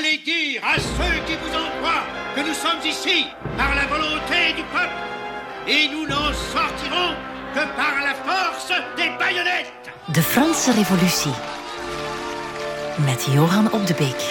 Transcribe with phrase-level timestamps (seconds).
[0.00, 3.26] Allez dire à ceux qui vous en croient que nous sommes ici
[3.58, 5.00] par la volonté du peuple
[5.68, 7.12] et nous n'en sortirons
[7.54, 9.90] que par la force des baïonnettes.
[10.14, 11.34] De Franse Revolutie
[13.06, 14.22] met Johan op de Beek.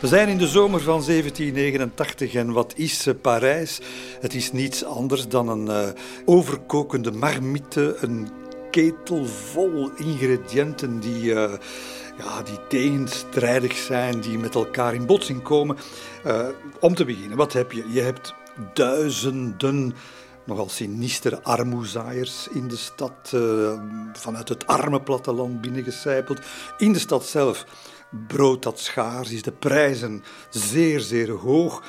[0.00, 3.80] We zijn in de zomer van 1789 en wat is eh, Parijs?
[4.20, 5.88] Het is niets anders dan een uh,
[6.24, 8.28] overkokende marmite, een
[8.70, 11.52] ketel vol ingrediënten die, uh,
[12.18, 15.76] ja, die tegenstrijdig zijn, die met elkaar in botsing komen.
[16.26, 16.46] Uh,
[16.80, 17.92] om te beginnen, wat heb je?
[17.92, 18.34] Je hebt
[18.74, 19.94] duizenden
[20.44, 23.80] nogal sinistere armoezaaiers in de stad, uh,
[24.12, 26.40] vanuit het arme platteland binnengecijpeld.
[26.78, 27.64] In de stad zelf
[28.26, 31.82] brood dat schaars is, de prijzen zeer, zeer hoog.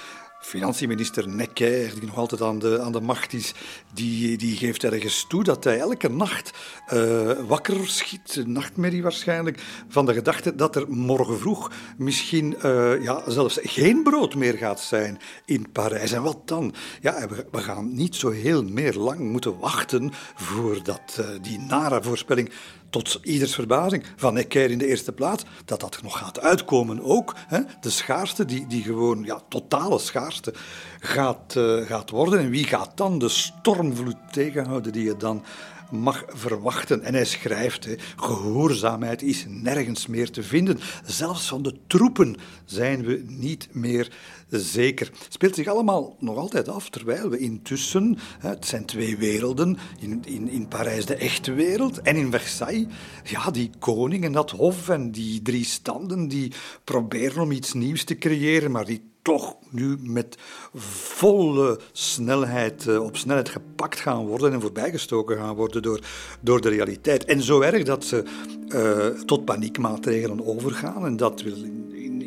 [0.43, 3.53] Financieminister Necker, die nog altijd aan de, aan de macht is,
[3.93, 6.51] die, die geeft ergens toe dat hij elke nacht
[6.93, 13.23] uh, wakker schiet, nachtmerrie waarschijnlijk, van de gedachte dat er morgen vroeg misschien uh, ja,
[13.27, 16.11] zelfs geen brood meer gaat zijn in Parijs.
[16.11, 16.73] En wat dan?
[17.01, 22.03] Ja, we, we gaan niet zo heel meer lang moeten wachten voordat uh, die nare
[22.03, 22.51] voorspelling
[22.93, 27.35] tot ieders verbazing, van Necker in de eerste plaats, dat dat nog gaat uitkomen ook.
[27.47, 27.59] Hè?
[27.81, 30.53] De schaarste, die, die gewoon ja, totale schaarste,
[30.99, 32.39] gaat, uh, gaat worden.
[32.39, 35.43] En wie gaat dan de stormvloed tegenhouden die je dan
[35.91, 37.01] mag verwachten.
[37.01, 40.79] En hij schrijft: gehoorzaamheid is nergens meer te vinden.
[41.05, 44.11] Zelfs van de troepen zijn we niet meer
[44.49, 45.11] zeker.
[45.29, 50.49] Speelt zich allemaal nog altijd af, terwijl we intussen, het zijn twee werelden, in, in,
[50.49, 52.87] in Parijs de echte wereld en in Versailles,
[53.23, 56.51] ja, die koning en dat hof en die drie standen die
[56.83, 60.37] proberen om iets nieuws te creëren, maar die toch nu met
[60.73, 65.99] volle snelheid, uh, op snelheid gepakt gaan worden en voorbijgestoken gaan worden door,
[66.41, 67.25] door de realiteit.
[67.25, 68.23] En zo erg dat ze
[68.67, 71.05] uh, tot paniekmaatregelen overgaan.
[71.05, 71.55] En dat wil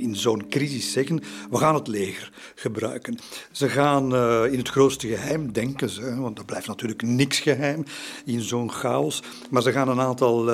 [0.07, 3.19] in, zo'n crisis zeggen, we gaan het leger gebruiken.
[3.53, 7.85] Ze gaan uh, in het grootste geheim, denken ze, want er blijft natuurlijk niks geheim
[8.25, 10.51] in zo'n chaos, maar ze gaan een aantal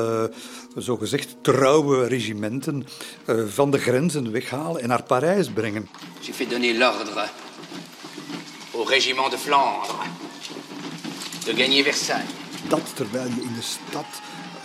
[0.76, 2.86] zogezegd trouwe regimenten
[3.46, 5.88] van de grenzen weghalen en naar Parijs brengen.
[6.20, 7.28] J'ai fait donner l'ordre
[8.74, 9.94] au régiment de Flandre
[11.44, 12.30] de gagner Versailles.
[12.69, 14.06] Dat terwijl je in de stad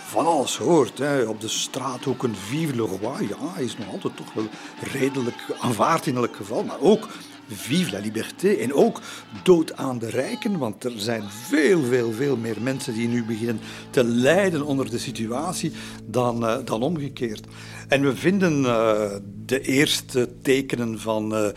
[0.08, 0.98] van alles hoort.
[0.98, 1.22] Hè.
[1.22, 4.46] Op de straathoeken Vive le Roi, ja, is nog altijd toch wel
[4.92, 6.64] redelijk aanvaard in elk geval.
[6.64, 7.08] Maar ook
[7.48, 9.00] Vive la liberté en ook
[9.42, 13.60] dood aan de rijken, want er zijn veel, veel, veel meer mensen die nu beginnen
[13.90, 15.72] te lijden onder de situatie
[16.04, 17.46] dan, uh, dan omgekeerd.
[17.88, 19.10] En we vinden uh,
[19.44, 21.48] de eerste tekenen van, uh,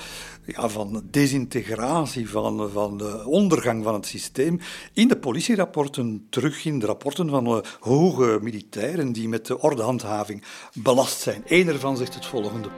[0.46, 4.60] ja, van desintegratie, van, van de ondergang van het systeem
[4.94, 10.44] in de politierapporten terug, in de rapporten van hoge militairen die met de ordehandhaving
[10.74, 11.44] belast zijn.
[11.46, 12.70] Eén ervan zegt het volgende.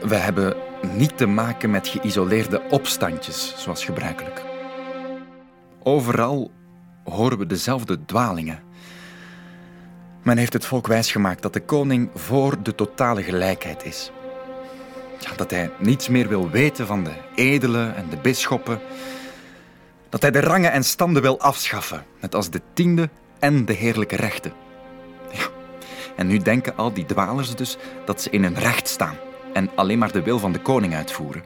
[0.00, 0.56] We hebben
[0.92, 4.42] niet te maken met geïsoleerde opstandjes, zoals gebruikelijk.
[5.82, 6.50] Overal
[7.04, 8.62] horen we dezelfde dwalingen.
[10.22, 14.10] Men heeft het volk wijsgemaakt dat de koning voor de totale gelijkheid is.
[15.36, 18.80] Dat hij niets meer wil weten van de edelen en de bisschoppen.
[20.08, 23.08] Dat hij de rangen en standen wil afschaffen, net als de tiende
[23.38, 24.52] en de heerlijke rechten.
[26.16, 29.16] En nu denken al die dwalers dus dat ze in hun recht staan
[29.54, 31.42] en alleen maar de wil van de koning uitvoeren.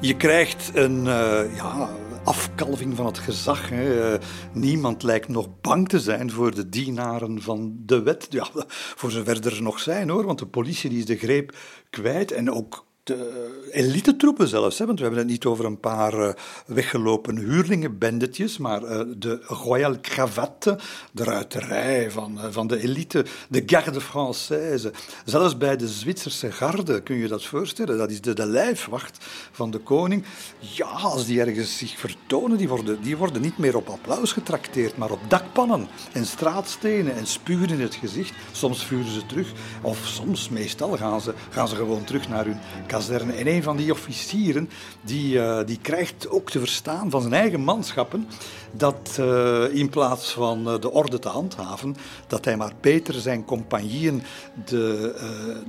[0.00, 1.88] Je krijgt een uh, ja,
[2.24, 3.68] afkalving van het gezag.
[3.68, 4.12] Hè.
[4.12, 4.18] Uh,
[4.52, 8.26] niemand lijkt nog bang te zijn voor de dienaren van de wet.
[8.30, 11.56] Ja, voor zover er nog zijn hoor, want de politie die is de greep
[11.90, 14.78] kwijt en ook de elite-troepen zelfs.
[14.78, 14.86] Hè?
[14.86, 16.32] Want we hebben het niet over een paar uh,
[16.66, 20.78] weggelopen huurlingenbendetjes, maar uh, de Royal Cravatte,
[21.12, 24.90] de ruiterij van, uh, van de elite, de Garde Française.
[25.24, 27.98] Zelfs bij de Zwitserse garde, kun je dat voorstellen?
[27.98, 30.24] Dat is de, de lijfwacht van de koning.
[30.58, 34.96] Ja, als die ergens zich vertonen, die worden, die worden niet meer op applaus getrakteerd,
[34.96, 38.34] maar op dakpannen en straatstenen en spugen in het gezicht.
[38.52, 42.58] Soms vuren ze terug, of soms, meestal, gaan ze, gaan ze gewoon terug naar hun
[42.90, 43.32] kazerne.
[43.32, 44.70] En een van die officieren
[45.00, 48.28] die, uh, die krijgt ook te verstaan van zijn eigen manschappen
[48.72, 51.96] dat uh, in plaats van uh, de orde te handhaven,
[52.26, 54.22] dat hij maar beter zijn compagnieën
[54.64, 55.14] de,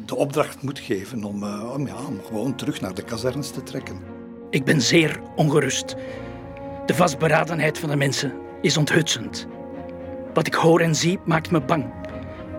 [0.06, 4.00] de opdracht moet geven om, om, ja, om gewoon terug naar de kazernes te trekken.
[4.50, 5.96] Ik ben zeer ongerust.
[6.86, 9.48] De vastberadenheid van de mensen is onthutsend.
[10.34, 11.94] Wat ik hoor en zie maakt me bang.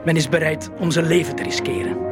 [0.05, 2.12] Men is bereid om zijn leven te riskeren.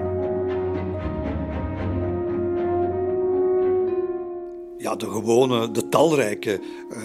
[4.97, 6.61] De gewone, de talrijke
[6.91, 6.97] uh,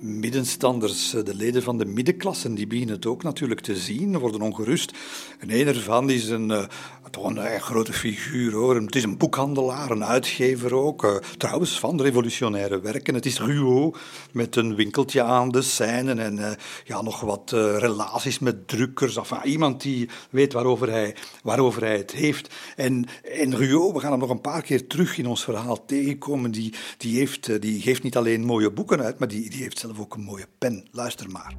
[0.00, 4.92] middenstanders, de leden van de middenklassen, die beginnen het ook natuurlijk te zien, worden ongerust.
[5.38, 6.64] En een ervan is een, uh,
[7.10, 8.76] toch een grote figuur hoor.
[8.76, 11.22] Het is een boekhandelaar, een uitgever ook.
[11.36, 13.14] Trouwens, van revolutionaire werken.
[13.14, 13.96] Het is Ruot
[14.32, 19.16] met een winkeltje aan de Seine en ja, nog wat relaties met drukkers.
[19.16, 22.54] Enfin, iemand die weet waarover hij, waarover hij het heeft.
[22.76, 26.50] En, en Ruot, we gaan hem nog een paar keer terug in ons verhaal tegenkomen.
[26.50, 30.14] Die, die, heeft, die geeft niet alleen mooie boeken uit, maar die, die heeft ook
[30.14, 30.88] een mooie pen.
[30.90, 31.54] Luister maar.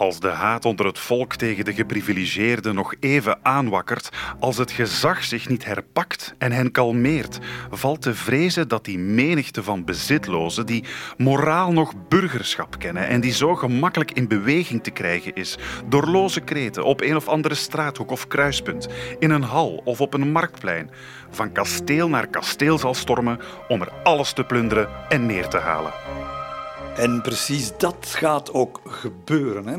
[0.00, 5.24] Als de haat onder het volk tegen de geprivilegeerden nog even aanwakkert, als het gezag
[5.24, 7.38] zich niet herpakt en hen kalmeert,
[7.70, 10.84] valt te vrezen dat die menigte van bezitlozen, die
[11.16, 16.40] moraal nog burgerschap kennen en die zo gemakkelijk in beweging te krijgen is, door loze
[16.40, 18.88] kreten op een of andere straathoek of kruispunt,
[19.18, 20.90] in een hal of op een marktplein,
[21.30, 26.19] van kasteel naar kasteel zal stormen om er alles te plunderen en neer te halen.
[27.00, 29.66] En precies dat gaat ook gebeuren.
[29.66, 29.76] Hè.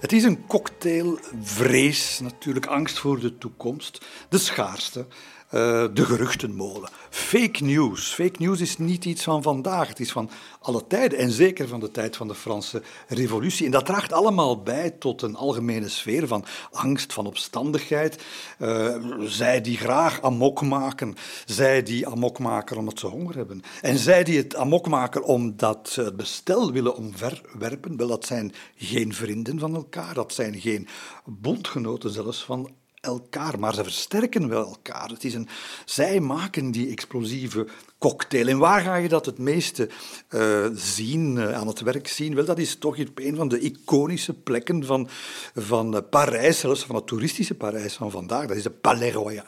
[0.00, 5.06] Het is een cocktail vrees, natuurlijk angst voor de toekomst, de schaarste,
[5.54, 6.90] de geruchtenmolen.
[7.10, 8.14] Fake news.
[8.14, 9.88] Fake news is niet iets van vandaag.
[9.88, 10.30] Het is van
[10.60, 13.66] alle tijden en zeker van de tijd van de Franse Revolutie.
[13.66, 18.22] En dat draagt allemaal bij tot een algemene sfeer van angst, van opstandigheid.
[18.58, 21.14] Uh, zij die graag amok maken,
[21.44, 23.62] zij die amok maken omdat ze honger hebben.
[23.80, 28.52] En zij die het amok maken omdat ze het bestel willen omverwerpen, wel, dat zijn
[28.76, 30.88] geen vrienden van elkaar, dat zijn geen
[31.24, 32.70] bondgenoten zelfs van
[33.04, 35.08] elkaar, maar ze versterken wel elkaar.
[35.08, 35.48] Het is een,
[35.84, 37.66] zij maken die explosieve
[37.98, 38.48] cocktail.
[38.48, 39.88] En waar ga je dat het meeste
[40.30, 42.34] uh, zien, uh, aan het werk zien?
[42.34, 45.08] Wel, dat is toch op een van de iconische plekken van,
[45.54, 48.46] van uh, Parijs, zelfs van het toeristische Parijs van vandaag.
[48.46, 49.44] Dat is de Palais Royal.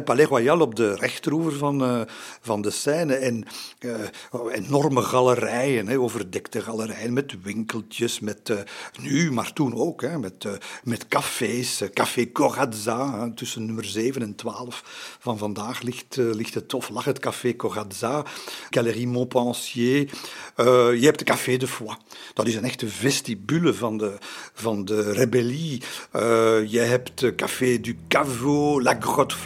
[0.00, 2.00] Palais Royal op de rechteroever van, uh,
[2.40, 3.14] van de Seine.
[3.14, 3.44] En
[3.80, 3.94] uh,
[4.50, 8.58] enorme galerijen, hè, overdekte galerijen met winkeltjes, met uh,
[9.00, 10.46] nu, maar toen ook, met,
[10.84, 11.82] met cafés.
[11.92, 17.18] Café Corazza, tussen nummer 7 en 12 van vandaag ligt, ligt het, of lag het
[17.18, 18.24] Café Corazza.
[18.70, 20.10] Galerie Montpensier.
[20.56, 21.96] je hebt de Café de Foix.
[22.34, 24.18] Dat is een echte vestibule van de,
[24.52, 25.82] van de rebellie.
[26.66, 29.36] je hebt Café du Caveau, La Grotte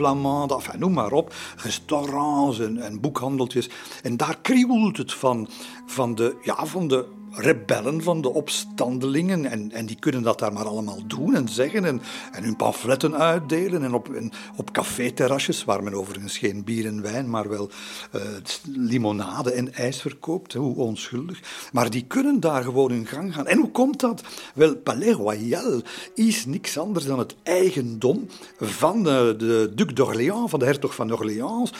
[0.78, 3.68] Noem maar op, restaurants en, en boekhandeltjes.
[4.02, 5.48] En daar kriebelt het van,
[5.86, 7.06] van, de, ja, van de
[7.36, 9.44] rebellen, van de opstandelingen.
[9.44, 12.02] En, en die kunnen dat daar maar allemaal doen en zeggen en,
[12.32, 13.82] en hun pamfletten uitdelen.
[13.82, 17.70] En op, en op caféterrasjes, waar men overigens geen bier en wijn, maar wel
[18.14, 18.22] uh,
[18.64, 20.52] limonade en ijs verkoopt.
[20.52, 21.40] Hoe onschuldig.
[21.72, 23.46] Maar die kunnen daar gewoon in gang gaan.
[23.46, 24.22] En hoe komt dat?
[24.54, 25.82] Wel, Palais Royal
[26.14, 28.28] is niks anders dan het eigendom
[28.58, 31.72] van de, de Duc d'Orléans, van de hertog van Orléans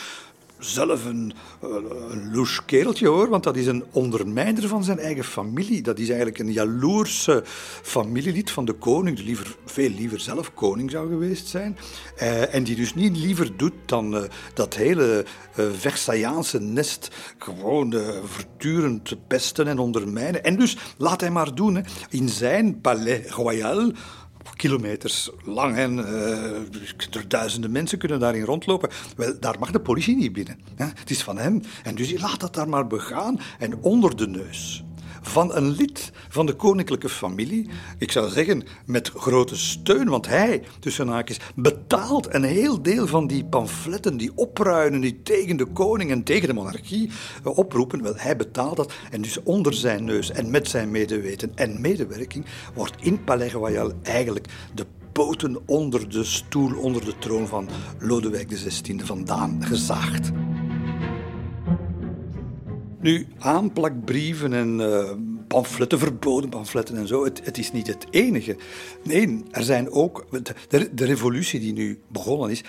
[0.59, 1.33] zelf een,
[2.09, 5.81] een louche kereltje hoor, want dat is een ondermijner van zijn eigen familie.
[5.81, 7.43] Dat is eigenlijk een jaloerse
[7.81, 11.77] familielid van de koning, die liever, veel liever zelf koning zou geweest zijn.
[12.15, 14.21] Eh, en die dus niet liever doet dan uh,
[14.53, 15.25] dat hele
[15.59, 20.43] uh, nest gewoon uh, voortdurend pesten en ondermijnen.
[20.43, 21.85] En dus laat hij maar doen.
[22.09, 23.91] In zijn palais royal
[24.55, 28.89] kilometers lang en uh, duizenden mensen kunnen daarin rondlopen.
[29.15, 30.59] Wel, daar mag de politie niet binnen.
[30.75, 30.85] Hè?
[30.85, 31.61] Het is van hem.
[31.83, 34.85] En dus laat dat daar maar begaan en onder de neus
[35.29, 37.69] van een lid van de koninklijke familie.
[37.97, 43.27] Ik zou zeggen met grote steun, want hij, tussen haakjes, betaalt een heel deel van
[43.27, 47.09] die pamfletten, die opruinen, die tegen de koning en tegen de monarchie
[47.43, 48.03] eh, oproepen.
[48.03, 52.45] Wel, hij betaalt dat en dus onder zijn neus en met zijn medeweten en medewerking
[52.73, 57.69] wordt in Palais Royal eigenlijk de poten onder de stoel, onder de troon van
[57.99, 60.31] Lodewijk XVI vandaan gezaagd.
[62.99, 65.11] Nu, aanplakbrieven en uh,
[65.47, 68.57] pamfletten, verboden pamfletten en zo, het, het, is niet het enige.
[69.03, 70.25] Nee, er zijn ook.
[70.69, 72.63] De, de revolutie die nu begonnen is,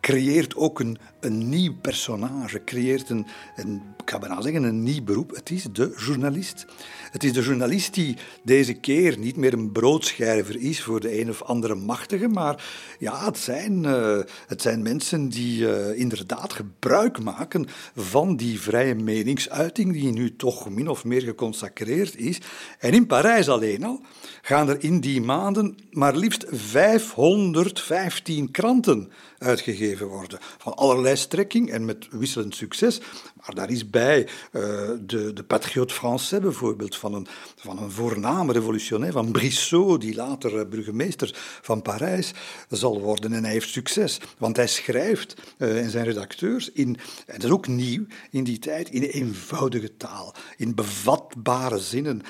[0.00, 3.26] creëert ook een, een nieuw personage, creëert een,
[3.56, 5.30] een, ik ga bijna zeggen, een nieuw beroep.
[5.30, 6.66] Het is de journalist.
[7.12, 11.28] Het is de journalist die deze keer niet meer een broodschrijver is voor de een
[11.28, 12.64] of andere machtige, maar
[12.98, 17.66] ja, het zijn, uh, het zijn mensen die uh, inderdaad gebruik maken
[17.96, 22.38] van die vrije meningsuiting die nu toch min of meer geconsacreerd is.
[22.78, 24.00] En in Parijs alleen al
[24.42, 30.38] gaan er in die maanden maar liefst 515 kranten uitgegeven worden.
[30.58, 33.00] Van allerlei strekking en met wisselend succes.
[33.36, 34.62] Maar daar is bij uh,
[35.00, 40.54] de, de Patriote Français bijvoorbeeld, van een, van een voorname revolutionair, van Brissot, die later
[40.54, 41.30] uh, burgemeester
[41.62, 42.32] van Parijs
[42.68, 43.32] zal worden.
[43.32, 47.50] En hij heeft succes, want hij schrijft uh, en zijn redacteurs in, en dat is
[47.50, 52.22] ook nieuw in die tijd, in eenvoudige taal, in bevatbare zinnen.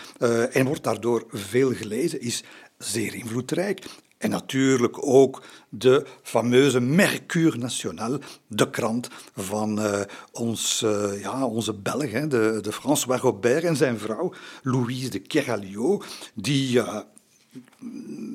[0.52, 2.43] en wordt daardoor veel gelezen, is
[2.79, 3.85] zeer invloedrijk.
[4.23, 10.00] En natuurlijk ook de fameuze Mercure National, de krant van uh,
[10.33, 16.02] ons, uh, ja, onze Belg, de, de François Robert en zijn vrouw Louise de Keralio,
[16.35, 16.99] die uh,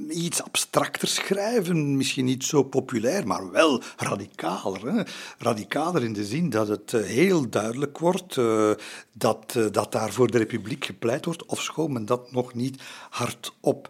[0.09, 4.93] iets abstracter schrijven, misschien niet zo populair, maar wel radicaler.
[4.93, 5.01] Hè?
[5.37, 8.35] Radicaler in de zin dat het heel duidelijk wordt
[9.11, 13.89] dat, dat daar voor de republiek gepleit wordt, ofschoon men dat nog niet hardop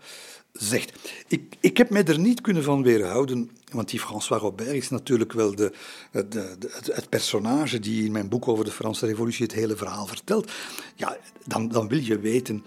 [0.58, 1.12] zegt.
[1.28, 5.34] Ik, ik heb mij er niet kunnen van weerhouden, want die François Robert is natuurlijk
[5.34, 5.72] wel de,
[6.12, 10.08] de, de, het personage die in mijn boek over de Franse Revolutie het hele verhaal
[10.08, 10.52] vertelt.
[10.96, 12.64] Ja, dan, dan wil je weten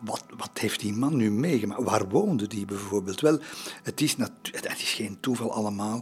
[0.00, 1.82] wat, wat, heeft die man nu meegemaakt?
[1.82, 3.20] Waar woonde die bijvoorbeeld?
[3.20, 3.38] Wel,
[3.82, 4.16] het is,
[4.50, 6.00] het is geen toeval allemaal.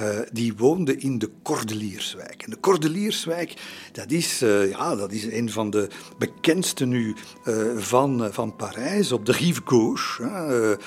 [0.00, 2.42] Uh, die woonde in de Cordelierswijk.
[2.42, 3.54] En de Cordelierswijk,
[3.92, 5.88] dat is, uh, ja, dat is een van de
[6.18, 7.14] bekendste nu
[7.44, 10.78] uh, van, van Parijs, op de rive gauche.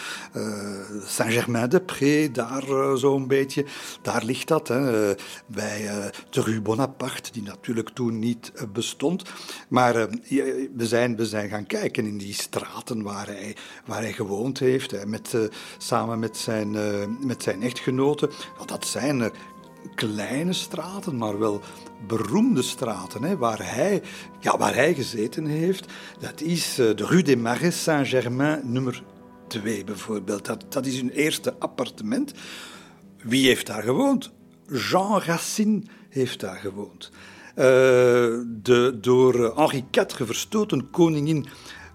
[1.05, 3.65] Saint-Germain-de-Pré, daar zo'n beetje.
[4.01, 5.13] Daar ligt dat, hè,
[5.45, 9.23] bij de Rue Bonaparte, die natuurlijk toen niet bestond.
[9.67, 9.93] Maar
[10.75, 13.55] we, zijn, we zijn gaan kijken in die straten waar hij,
[13.85, 15.37] waar hij gewoond heeft, met,
[15.77, 16.75] samen met zijn,
[17.25, 18.29] met zijn echtgenote.
[18.57, 19.31] Want dat zijn er
[19.95, 21.61] kleine straten, maar wel
[22.07, 24.01] beroemde straten, hè, waar, hij,
[24.39, 25.85] ja, waar hij gezeten heeft.
[26.19, 29.03] Dat is eh, de Rue des Marais Saint-Germain nummer
[29.47, 30.45] 2 bijvoorbeeld.
[30.45, 32.33] Dat, dat is hun eerste appartement.
[33.17, 34.31] Wie heeft daar gewoond?
[34.67, 37.11] Jean Racine heeft daar gewoond.
[37.55, 41.45] De door Henri IV verstoten koningin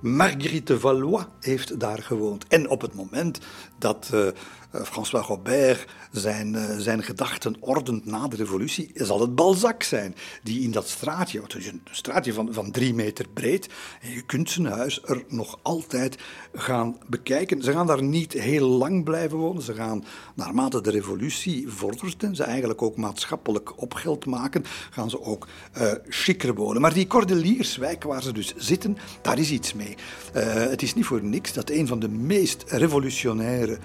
[0.01, 2.47] Marguerite Valois heeft daar gewoond.
[2.49, 3.39] En op het moment
[3.79, 4.27] dat uh,
[4.73, 10.61] François Robert zijn, uh, zijn gedachten ordent na de revolutie, zal het Balzac zijn, die
[10.61, 13.69] in dat straatje, een straatje van, van drie meter breed,
[14.01, 16.19] en je kunt zijn huis er nog altijd
[16.55, 17.63] gaan bekijken.
[17.63, 22.37] Ze gaan daar niet heel lang blijven wonen, ze gaan naarmate de revolutie vordert en
[22.37, 25.47] ze eigenlijk ook maatschappelijk opgeld maken, gaan ze ook
[25.79, 26.81] uh, wonen.
[26.81, 29.97] Maar die Cordelierswijk waar ze dus zitten, daar is iets mee.
[30.33, 33.79] Het is niet voor niks dat een van de meest revolutionaire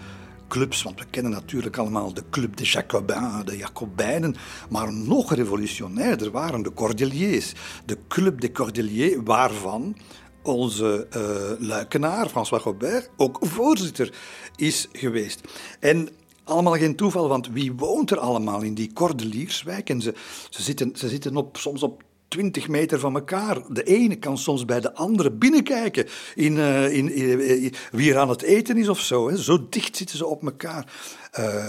[0.53, 4.35] clubs, want we kennen natuurlijk allemaal de Club des Jacobins, de Jacobijnen,
[4.69, 7.53] maar nog revolutionairder waren de Cordeliers.
[7.85, 9.95] De Club des Cordeliers, waarvan
[10.43, 14.13] onze uh, luikenaar, François Robert, ook voorzitter
[14.55, 15.41] is geweest.
[15.79, 16.09] En
[16.43, 19.89] allemaal geen toeval, want wie woont er allemaal in die Cordelierswijk?
[19.89, 20.13] En ze,
[20.49, 22.03] ze, zitten, ze zitten op, soms op
[22.33, 23.61] 20 meter van elkaar.
[23.69, 28.29] De ene kan soms bij de andere binnenkijken in, uh, in, in, wie er aan
[28.29, 29.29] het eten is of zo.
[29.29, 29.37] Hè.
[29.37, 30.91] Zo dicht zitten ze op elkaar.
[31.39, 31.63] Uh,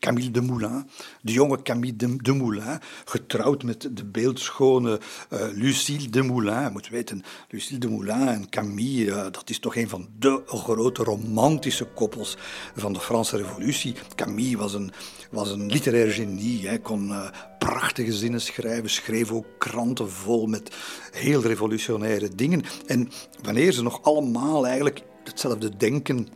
[0.00, 0.86] Camille de Moulin,
[1.22, 5.00] de jonge Camille de, de Moulin, getrouwd met de beeldschone
[5.32, 6.62] uh, Lucille de Moulin.
[6.62, 11.02] Je moet weten, Lucille de Moulin en Camille, dat is toch een van de grote
[11.02, 12.36] romantische koppels
[12.76, 13.94] van de Franse Revolutie.
[14.14, 14.92] Camille was een,
[15.30, 16.66] was een literair genie.
[16.66, 17.12] Hij kon
[17.58, 20.76] prachtige zinnen schrijven, schreef ook kranten vol met
[21.12, 22.62] heel revolutionaire dingen.
[22.86, 23.08] En
[23.42, 26.28] wanneer ze nog allemaal eigenlijk hetzelfde denken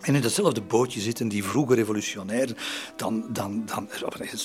[0.00, 2.56] en in datzelfde bootje zitten die vroege revolutionairen,
[2.96, 3.88] dan, dan, dan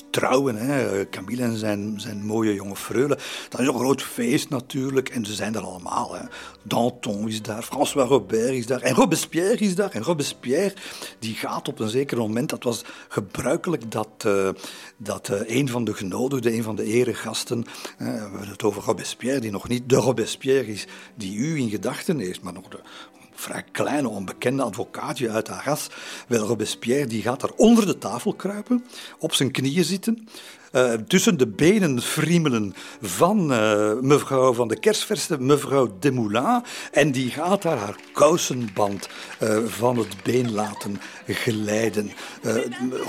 [0.10, 3.18] trouwen, hè, Camille en zijn, zijn mooie jonge freule,
[3.50, 6.16] dan is een groot feest natuurlijk, en ze zijn er allemaal.
[6.16, 6.26] Hè.
[6.64, 9.92] Danton is daar, François Robert is daar, en Robespierre is daar.
[9.92, 10.74] En Robespierre,
[11.20, 14.50] die gaat op een zeker moment, dat was gebruikelijk dat, uh,
[14.98, 17.66] dat uh, een van de genodigden, een van de eregasten,
[17.98, 22.20] we hebben het over Robespierre, die nog niet de Robespierre is die u in gedachten
[22.20, 22.80] heeft, maar nog de
[23.36, 25.90] vrij kleine, onbekende advocaatje uit Arras.
[26.28, 28.86] Wel, Robespierre die gaat daar onder de tafel kruipen,
[29.20, 30.28] op zijn knieën zitten,
[30.76, 36.64] uh, tussen de benen friemelen van uh, mevrouw van de Kersverste, mevrouw Desmoulins.
[36.92, 39.10] En die gaat daar haar kousenband
[39.44, 42.12] uh, van het been laten glijden.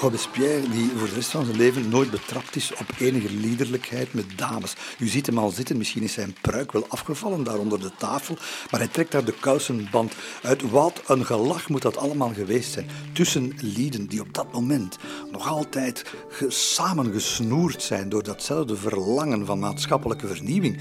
[0.01, 4.25] Robespierre, die voor de rest van zijn leven nooit betrapt is op enige liederlijkheid met
[4.37, 4.75] dames.
[4.99, 8.37] U ziet hem al zitten, misschien is zijn pruik wel afgevallen daar onder de tafel,
[8.71, 10.71] maar hij trekt daar de kousenband uit.
[10.71, 12.91] Wat een gelach moet dat allemaal geweest zijn.
[13.13, 14.97] Tussen lieden die op dat moment
[15.33, 16.05] nog altijd
[16.49, 20.81] samengesnoerd zijn door datzelfde verlangen van maatschappelijke vernieuwing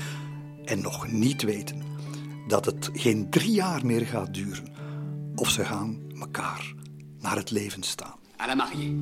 [0.66, 1.82] en nog niet weten
[2.48, 4.74] dat het geen drie jaar meer gaat duren
[5.36, 6.74] of ze gaan elkaar
[7.20, 8.16] naar het leven staan.
[8.38, 8.96] À la mariée.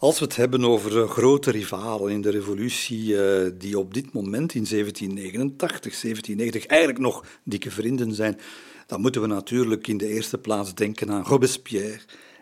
[0.00, 4.12] Als we het hebben over eh, grote rivalen in de revolutie, eh, die op dit
[4.12, 8.38] moment in 1789, 1790 eigenlijk nog dikke vrienden zijn,
[8.86, 12.00] dan moeten we natuurlijk in de eerste plaats denken aan Robespierre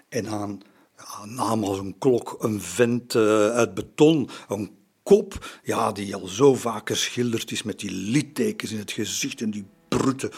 [0.09, 0.61] en aan
[0.97, 4.71] ja, een naam als een klok, een vent uh, uit beton, een
[5.03, 9.51] kop ja, die al zo vaak geschilderd is met die littekens in het gezicht en
[9.51, 10.31] die brute,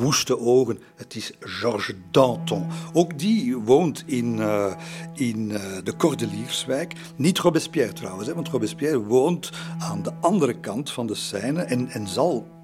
[0.00, 0.78] woeste ogen.
[0.96, 2.66] Het is Georges Danton.
[2.92, 4.72] Ook die woont in, uh,
[5.14, 6.94] in uh, de Cordelierswijk.
[7.16, 11.88] Niet Robespierre trouwens, hè, want Robespierre woont aan de andere kant van de Seine en,
[11.88, 12.57] en zal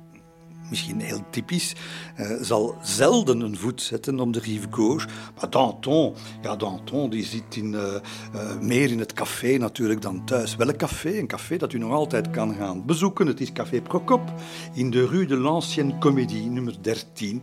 [0.68, 1.74] misschien heel typisch,
[2.20, 5.08] uh, zal zelden een voet zetten op de rive gauche.
[5.40, 10.56] Maar Danton, ja, Danton die zit uh, uh, meer in het café natuurlijk dan thuis.
[10.56, 11.18] Welk café?
[11.18, 13.26] Een café dat u nog altijd kan gaan bezoeken.
[13.26, 14.32] Het is Café Procope
[14.72, 17.42] in de Rue de l'Ancienne Comédie, nummer 13.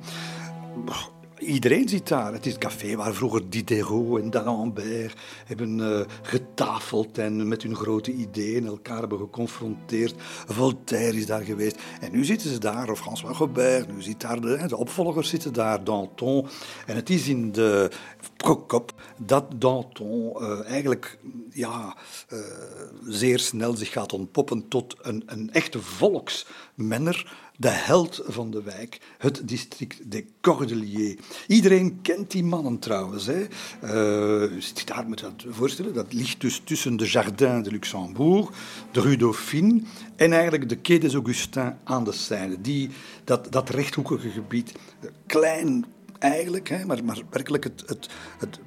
[1.41, 2.33] Iedereen zit daar.
[2.33, 7.75] Het is het café waar vroeger Diderot en D'Alembert hebben uh, getafeld en met hun
[7.75, 10.13] grote ideeën elkaar hebben geconfronteerd.
[10.47, 11.79] Voltaire is daar geweest.
[12.01, 15.83] En nu zitten ze daar, of François Gobert, nu zit daar de, opvolgers zitten daar,
[15.83, 16.47] Danton.
[16.85, 17.91] En het is in de
[18.37, 21.17] Procope dat Danton uh, eigenlijk
[21.49, 21.95] ja,
[22.33, 22.39] uh,
[23.07, 28.99] zeer snel zich gaat ontpoppen tot een, een echte volksmenner de held van de wijk,
[29.17, 31.15] het district des Cordeliers.
[31.47, 33.25] Iedereen kent die mannen trouwens.
[33.25, 33.41] Hè.
[33.83, 35.93] Uh, daar moet je dat voorstellen.
[35.93, 38.49] Dat ligt dus tussen de Jardin de Luxembourg,
[38.91, 39.81] de Rue Dauphine
[40.15, 42.61] en eigenlijk de Quai des Augustins aan de Seine.
[42.61, 42.89] Die,
[43.23, 44.71] dat, dat rechthoekige gebied,
[45.25, 45.85] klein
[46.19, 48.59] eigenlijk, hè, maar, maar werkelijk het, het, het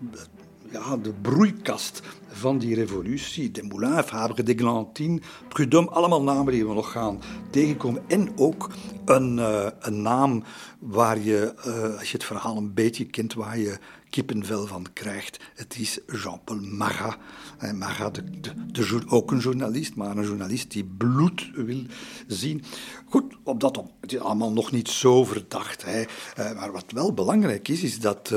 [0.71, 2.03] ja, de broeikast
[2.35, 3.51] van die revolutie.
[3.51, 8.03] Desmoulins, Fabre d'Eglantine, Prudhomme, allemaal namen die we nog gaan tegenkomen.
[8.09, 8.71] En ook
[9.05, 10.45] een, uh, een naam
[10.79, 13.79] waar je, uh, als je het verhaal een beetje kent, waar je
[14.11, 15.41] kippenvel van krijgt.
[15.55, 17.17] Het is Jean-Paul Marat.
[17.75, 21.83] Marat, de, de, de, ook een journalist, maar een journalist die bloed wil
[22.27, 22.63] zien.
[23.09, 25.85] Goed, op dat op, het is allemaal nog niet zo verdacht.
[26.37, 28.35] Maar wat wel belangrijk is, is dat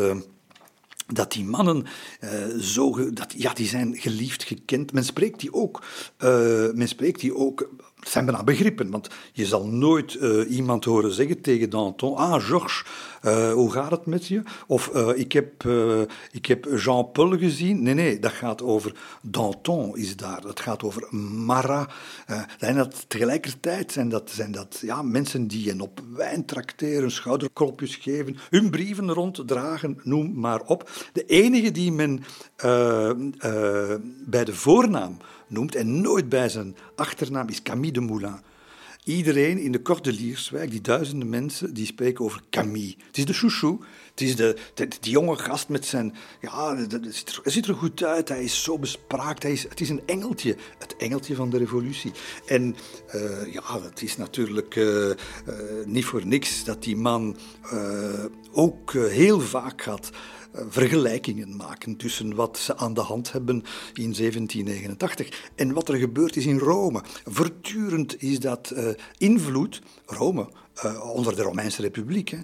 [1.08, 1.86] dat die mannen
[2.24, 4.94] uh, zo, dat, ja, die zijn geliefd, gekend.
[4.94, 5.84] Men spreekt die ook,
[6.20, 6.30] uh,
[6.74, 11.14] men spreekt die ook, het zijn bijna begrippen, want je zal nooit uh, iemand horen
[11.14, 12.84] zeggen tegen Danton, ah, Georges,
[13.54, 14.42] hoe gaat het met je?
[14.68, 15.64] Of ik heb,
[16.32, 17.84] ik heb Jean-Paul gezien.
[17.84, 21.92] Nee, nee, dat gaat over Danton is daar, dat gaat over Marat.
[22.60, 27.96] en dat, tegelijkertijd zijn dat, zijn dat ja, mensen die hen op wijn trakteren, schouderklopjes
[27.96, 30.90] geven, hun brieven ronddragen, noem maar op.
[31.14, 32.24] De enige die men
[34.26, 38.40] bij de voornaam noemt en nooit bij zijn achternaam is Camille de Moulin.
[39.08, 42.96] Iedereen in de Cordelierswijk, die duizenden mensen, die spreken over Camille.
[43.08, 43.80] Het is de chouchou.
[44.10, 46.16] Het is de, de, die jonge gast met zijn...
[46.42, 49.44] Ja, hij ziet er goed uit, hij is zo bespraakt.
[49.44, 52.12] Hij is, het is een engeltje, het engeltje van de revolutie.
[52.46, 52.76] En
[53.16, 55.16] uh, ja, het is natuurlijk uh, uh,
[55.86, 57.38] niet voor niks dat die man
[58.52, 60.10] ook heel vaak gaat
[60.70, 63.56] vergelijkingen maken tussen wat ze aan de hand hebben
[63.94, 67.02] in 1789 en wat er gebeurd is in Rome.
[67.26, 70.50] Voortdurend is dat uh, invloed, Rome,
[70.86, 72.30] uh, onder de Romeinse Republiek.
[72.30, 72.38] Hè.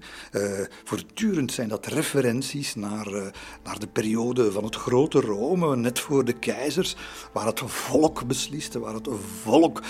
[0.59, 3.25] Uh, voortdurend zijn dat referenties naar, uh,
[3.63, 6.95] naar de periode van het grote Rome, net voor de keizers,
[7.33, 9.09] waar het volk besliste, waar het
[9.43, 9.81] volk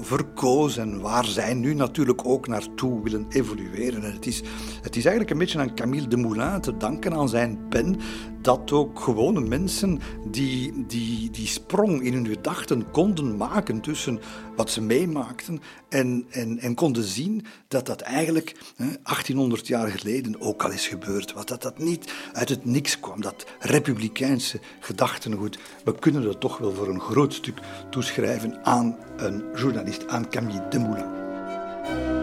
[0.00, 4.04] verkoos en waar zij nu natuurlijk ook naartoe willen evolueren.
[4.04, 4.42] En het, is,
[4.82, 8.00] het is eigenlijk een beetje aan Camille Desmoulins te danken, aan zijn pen,
[8.42, 10.00] dat ook gewone mensen
[10.30, 14.20] die, die die sprong in hun gedachten konden maken tussen
[14.56, 20.40] wat ze meemaakten en, en, en konden zien dat dat eigenlijk hè, 1800 jaar geleden
[20.40, 21.32] ook al is gebeurd.
[21.32, 25.58] Wat dat dat niet uit het niks kwam, dat republikeinse gedachtengoed.
[25.84, 30.68] We kunnen dat toch wel voor een groot stuk toeschrijven aan een journalist, aan Camille
[30.68, 32.21] Desmoulins.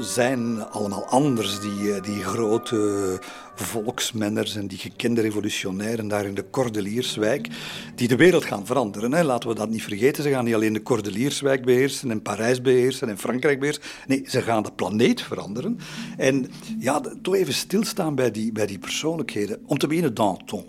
[0.00, 3.20] Zijn allemaal anders, die, eh, die grote
[3.54, 7.48] volksmenners en die gekende revolutionairen daar in de Cordelierswijk,
[7.94, 9.12] die de wereld gaan veranderen.
[9.12, 9.22] Hè.
[9.22, 10.22] Laten we dat niet vergeten.
[10.22, 13.82] Ze gaan niet alleen de Cordelierswijk beheersen en Parijs beheersen en Frankrijk beheersen.
[14.06, 15.78] Nee, ze gaan de planeet veranderen.
[16.16, 19.62] En ja, toch even stilstaan bij die, bij die persoonlijkheden.
[19.66, 20.64] Om te beginnen Danton.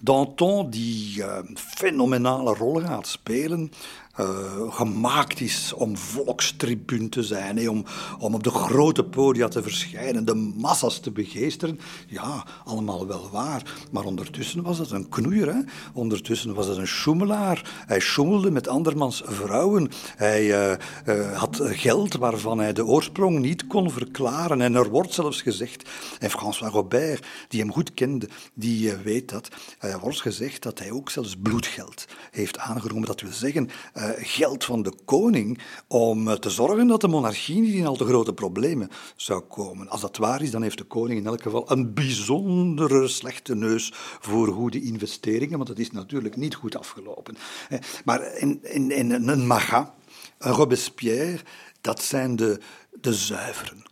[0.00, 3.70] Danton die uh, fenomenale rol gaat spelen
[4.20, 7.84] uh, gemaakt is om volkstribuun te zijn, om,
[8.18, 11.80] om op de grote podia te verschijnen, de massa's te begeesteren.
[12.06, 13.62] Ja, allemaal wel waar.
[13.90, 15.54] Maar ondertussen was het een knoeier.
[15.54, 15.60] Hè?
[15.92, 17.84] Ondertussen was het een schoemelaar.
[17.86, 19.90] Hij schoemelde met andermans vrouwen.
[20.16, 24.60] Hij uh, uh, had geld waarvan hij de oorsprong niet kon verklaren.
[24.60, 29.48] En er wordt zelfs gezegd, en François Robert, die hem goed kende, die weet dat,
[29.78, 33.06] er wordt gezegd dat hij ook zelfs bloedgeld heeft aangenomen.
[33.06, 33.70] Dat wil zeggen,
[34.16, 38.04] geld van de koning om eh, te zorgen dat de monarchie niet in al te
[38.04, 39.88] grote problemen zou komen.
[39.88, 43.90] Als dat waar is, dan heeft de koning in elk geval een bijzondere slechte neus
[44.20, 47.36] voor goede investeringen, want het is natuurlijk niet goed afgelopen.
[48.04, 49.90] Maar in, in, in een Magat,
[50.38, 51.40] een Robespierre,
[51.80, 52.60] dat zijn de,
[53.00, 53.82] de zuiveren.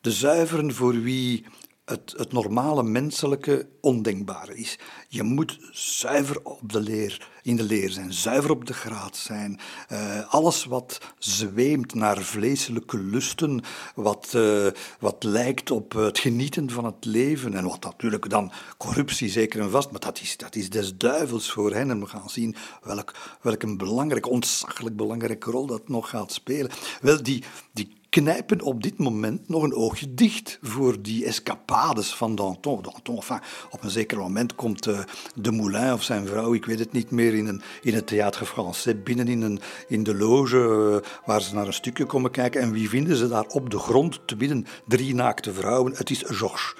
[0.00, 1.44] De zuiveren voor wie
[1.84, 4.78] het, het normale menselijke ondenkbare is.
[5.08, 9.60] Je moet zuiver op de leer, in de leer zijn, zuiver op de graad zijn.
[9.92, 13.62] Uh, alles wat zweemt naar vleeselijke lusten,
[13.94, 14.66] wat, uh,
[15.00, 19.70] wat lijkt op het genieten van het leven en wat natuurlijk dan corruptie zeker en
[19.70, 23.14] vast, maar dat is, dat is des duivels voor hen en we gaan zien welk,
[23.40, 26.70] welk een belangrijk, ontzaglijk belangrijke rol dat nog gaat spelen.
[27.00, 32.34] Wel, die, die knijpen op dit moment nog een oogje dicht voor die escapades van
[32.34, 32.82] Danton.
[32.82, 33.22] Danton
[33.70, 34.98] op een zeker moment komt uh,
[35.34, 38.46] de Moulin of zijn vrouw, ik weet het niet meer, in, een, in het Théâtre
[38.46, 42.60] Français, binnen in, een, in de loge uh, waar ze naar een stukje komen kijken.
[42.60, 44.66] En wie vinden ze daar op de grond te midden?
[44.86, 45.92] Drie naakte vrouwen.
[45.96, 46.74] Het is Georges,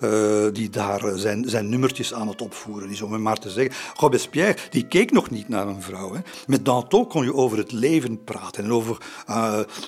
[0.00, 3.74] uh, die daar zijn, zijn nummertjes aan het opvoeren is, om hem maar te zeggen.
[3.96, 6.12] Robespierre, die keek nog niet naar een vrouw.
[6.12, 6.20] Hè.
[6.46, 8.96] Met Danton kon je over het leven praten en over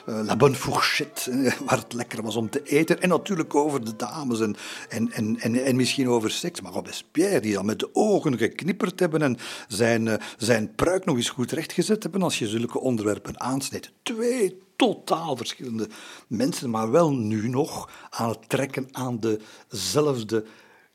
[0.04, 1.30] la bonne fourchette,
[1.66, 3.02] waar het lekker was om te eten.
[3.02, 4.56] En natuurlijk over de dames en,
[4.88, 6.60] en, en, en, en misschien over seks.
[6.60, 11.16] Maar Robespierre, die dan met de ogen geknipperd hebben en zijn, uh, zijn pruik nog
[11.16, 13.92] eens goed rechtgezet hebben als je zulke onderwerpen aansnijdt.
[14.02, 15.88] Twee totaal verschillende
[16.26, 19.20] mensen, maar wel nu nog aan het trekken aan
[19.68, 20.44] dezelfde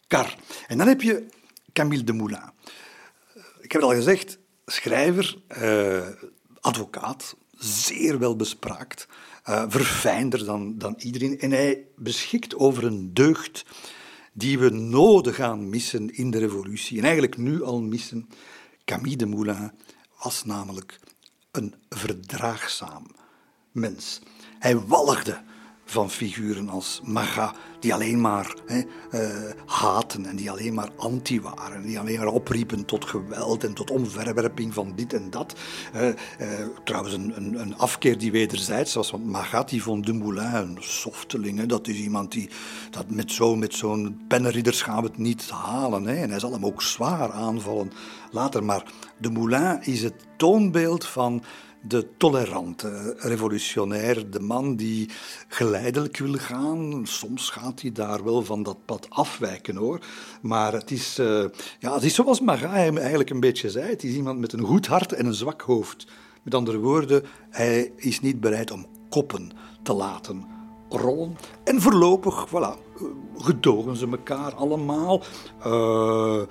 [0.07, 0.35] kar.
[0.67, 1.25] En dan heb je
[1.73, 2.51] Camille Desmoulins.
[3.61, 6.07] Ik heb het al gezegd, schrijver, uh,
[6.59, 9.07] advocaat, zeer wel bespraakt
[9.49, 11.39] uh, verfijnder dan, dan iedereen.
[11.39, 13.65] En hij beschikt over een deugd
[14.33, 16.97] die we nodig gaan missen in de revolutie.
[16.97, 18.29] En eigenlijk nu al missen.
[18.85, 19.71] Camille de Moulin
[20.23, 20.99] was namelijk
[21.51, 23.05] een verdraagzaam
[23.71, 24.21] mens.
[24.59, 25.41] Hij walgde
[25.89, 31.41] van figuren als Maga, die alleen maar hè, uh, haten en die alleen maar anti
[31.41, 35.55] waren, die alleen maar opriepen tot geweld en tot omverwerping van dit en dat.
[35.95, 36.13] Uh, uh,
[36.83, 41.59] trouwens, een, een, afkeer die wederzijds was, want Magat die vond de Moulin een softeling.
[41.59, 41.65] Hè.
[41.65, 42.49] Dat is iemand die
[42.91, 46.05] dat met zo'n met zo'n we het niet halen.
[46.05, 46.15] Hè.
[46.15, 47.91] En hij zal hem ook zwaar aanvallen
[48.31, 48.63] later.
[48.63, 48.83] Maar
[49.17, 51.43] de Moulin is het toonbeeld van
[51.81, 55.09] de tolerante revolutionair, de man die
[55.47, 57.01] geleidelijk wil gaan.
[57.03, 59.99] Soms gaat hij daar wel van dat pad afwijken hoor.
[60.41, 61.45] Maar het is, uh,
[61.79, 64.63] ja, het is zoals Marat hem eigenlijk een beetje zei: het is iemand met een
[64.63, 66.07] goed hart en een zwak hoofd.
[66.43, 69.51] Met andere woorden, hij is niet bereid om koppen
[69.83, 70.45] te laten
[70.89, 71.37] rollen.
[71.63, 72.88] En voorlopig, voilà,
[73.37, 75.23] gedogen ze elkaar allemaal.
[75.65, 76.41] Uh,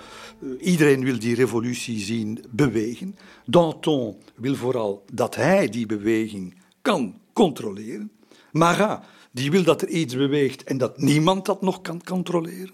[0.61, 3.16] iedereen wil die revolutie zien bewegen.
[3.46, 8.11] Danton wil vooral dat hij die beweging kan controleren.
[8.52, 12.70] Marat die wil dat er iets beweegt en dat niemand dat nog kan controleren.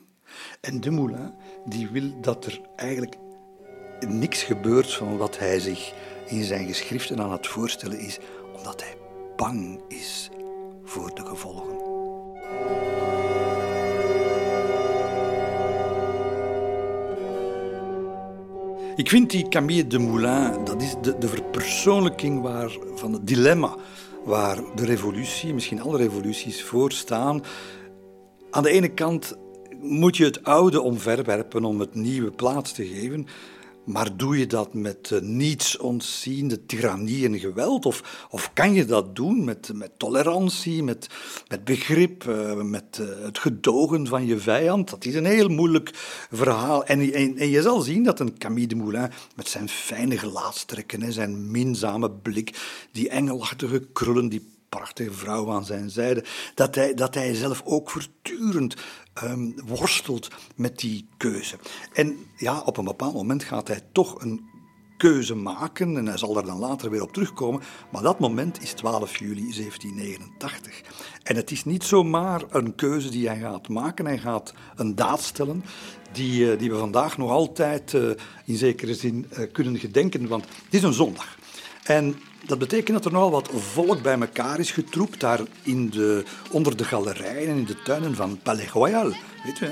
[0.60, 1.34] En Dumoulin
[1.64, 3.16] die wil dat er eigenlijk
[4.08, 5.92] niks gebeurt van wat hij zich
[6.26, 8.18] in zijn geschriften aan het voorstellen is,
[8.56, 8.96] omdat hij
[9.36, 10.30] bang is
[10.84, 11.84] voor de gevolgen.
[18.96, 23.76] Ik vind die Camille de Moulin, dat is de, de verpersoonlijking waar, van het dilemma
[24.24, 27.42] waar de revolutie, misschien alle revoluties, voor staan.
[28.50, 29.36] Aan de ene kant
[29.80, 33.26] moet je het oude omverwerpen om het nieuwe plaats te geven.
[33.84, 37.86] Maar doe je dat met uh, niets ontziende tirannie en geweld?
[37.86, 41.08] Of, of kan je dat doen met, met tolerantie, met,
[41.48, 44.90] met begrip, uh, met uh, het gedogen van je vijand?
[44.90, 45.90] Dat is een heel moeilijk
[46.30, 46.84] verhaal.
[46.84, 51.12] En, en, en je zal zien dat een Camille de Moulin met zijn fijne gelaatstrekken,
[51.12, 52.56] zijn minzame blik,
[52.92, 57.90] die engelachtige krullen, die prachtige vrouw aan zijn zijde, dat hij, dat hij zelf ook
[57.90, 58.74] voortdurend
[59.14, 61.56] ehm, worstelt met die keuze.
[61.92, 64.52] En ja, op een bepaald moment gaat hij toch een
[64.96, 67.62] keuze maken en hij zal er dan later weer op terugkomen.
[67.92, 70.80] Maar dat moment is 12 juli 1789.
[71.22, 74.06] En het is niet zomaar een keuze die hij gaat maken.
[74.06, 75.64] Hij gaat een daad stellen
[76.12, 78.10] die, eh, die we vandaag nog altijd eh,
[78.44, 80.28] in zekere zin eh, kunnen gedenken.
[80.28, 81.38] Want het is een zondag.
[81.84, 86.24] En dat betekent dat er nogal wat volk bij elkaar is getroept, daar in de,
[86.50, 89.12] onder de galerijen en in de tuinen van Palais Royal.
[89.44, 89.66] Weet je,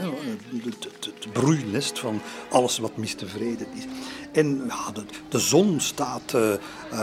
[0.64, 3.84] het, het, het broeinest van alles wat mistevreden is.
[4.32, 4.92] En ja,
[5.28, 6.54] de, zon staat uh,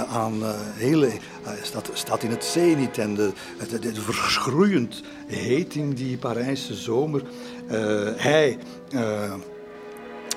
[0.10, 1.12] aan uh, hele,
[1.62, 3.32] staat, staat in het zenit en de,
[3.93, 7.21] verschroeiend heet in die Parijse zomer.
[8.15, 8.58] hij,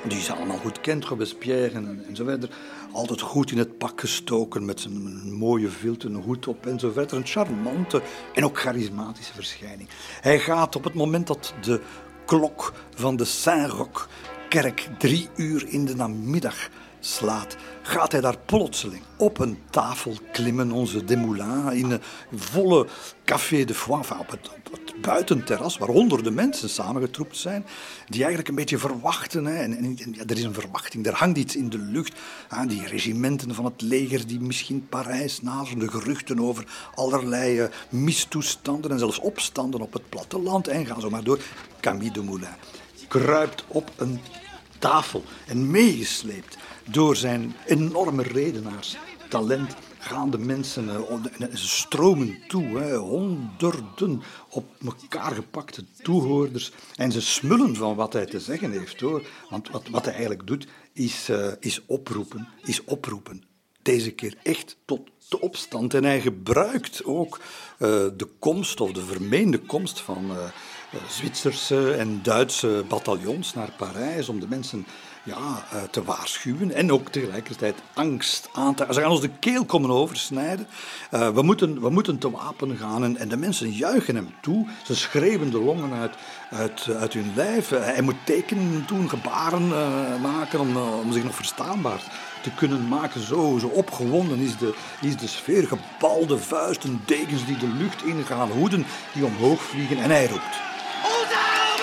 [0.09, 2.49] die ze allemaal goed kent, Robespierre en, en zo verder,
[2.93, 6.91] altijd goed in het pak gestoken met zijn mooie vilt en hoed op en zo
[6.91, 7.17] verder.
[7.17, 8.03] Een charmante
[8.35, 9.89] en ook charismatische verschijning.
[10.21, 11.81] Hij gaat op het moment dat de
[12.27, 14.09] klok van de Saint-Roch
[14.49, 16.69] kerk drie uur in de namiddag
[17.05, 22.01] slaat, gaat hij daar plotseling op een tafel klimmen, onze Demoulin, in een
[22.35, 22.87] volle
[23.25, 24.51] Café de Foix, op het,
[25.01, 27.65] buitenterras, waar honderden mensen samengetroept zijn,
[28.09, 29.45] die eigenlijk een beetje verwachten.
[29.45, 32.19] Hè, en, en ja, er is een verwachting, er hangt iets in de lucht.
[32.49, 37.67] Hè, die regimenten van het leger die misschien Parijs naderen, de geruchten over allerlei uh,
[37.89, 40.69] mistoestanden en zelfs opstanden op het platteland.
[40.69, 41.41] En ga zo maar door.
[41.81, 42.49] Camille Demoulin
[43.09, 44.21] kruipt op een
[44.79, 52.97] tafel en meegesleept door zijn enorme redenaarstalent gaan de mensen, uh, ze stromen toe, hè,
[52.97, 56.73] honderden op elkaar gepakte toehoorders.
[56.97, 59.27] En ze smullen van wat hij te zeggen heeft hoor.
[59.51, 63.43] Want wat, wat hij eigenlijk doet, is, uh, is oproepen, is oproepen.
[63.83, 65.95] Deze keer echt tot de opstand.
[65.95, 67.41] En hij gebruikt ook
[68.17, 70.31] de komst, of de vermeende komst van
[71.09, 74.87] Zwitserse en Duitse bataljons naar Parijs om de mensen
[75.23, 78.87] ja, eh, te waarschuwen en ook tegelijkertijd angst aan te...
[78.91, 80.67] Ze gaan ons de keel komen oversnijden.
[81.11, 84.67] Uh, we, moeten, we moeten te wapen gaan en, en, de mensen juichen hem toe.
[84.83, 86.15] Ze schreeuwen de longen uit,
[86.51, 87.73] uit, uit hun lijf.
[87.73, 89.69] Uh, hij moet tekenen doen, gebaren
[90.21, 92.03] maken om, om zich nog verstaanbaar
[92.43, 93.27] te kunnen maken.
[93.27, 95.67] Zo, zo opgewonden is de, is de sfeer.
[95.67, 100.61] Gebalde vuisten, degens die de lucht ingaan, hoeden die omhoog vliegen en hij roept.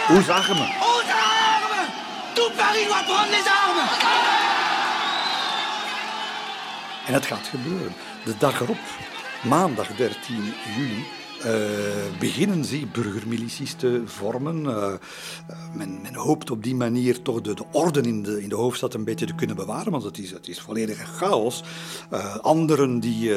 [0.07, 0.98] Hoe zagen me?
[2.33, 3.89] Tout Paris doit prendre les armes!
[7.05, 7.95] En het gaat gebeuren.
[8.25, 8.77] De dag erop,
[9.41, 11.05] maandag 13 juli,
[11.45, 14.63] uh, beginnen ze burgermilities te vormen.
[14.63, 14.93] Uh,
[15.73, 19.03] men, hoopt op die manier toch de, de orde in de, in de hoofdstad een
[19.03, 21.63] beetje te kunnen bewaren, want het is, het is volledige chaos.
[22.13, 23.33] Uh, anderen die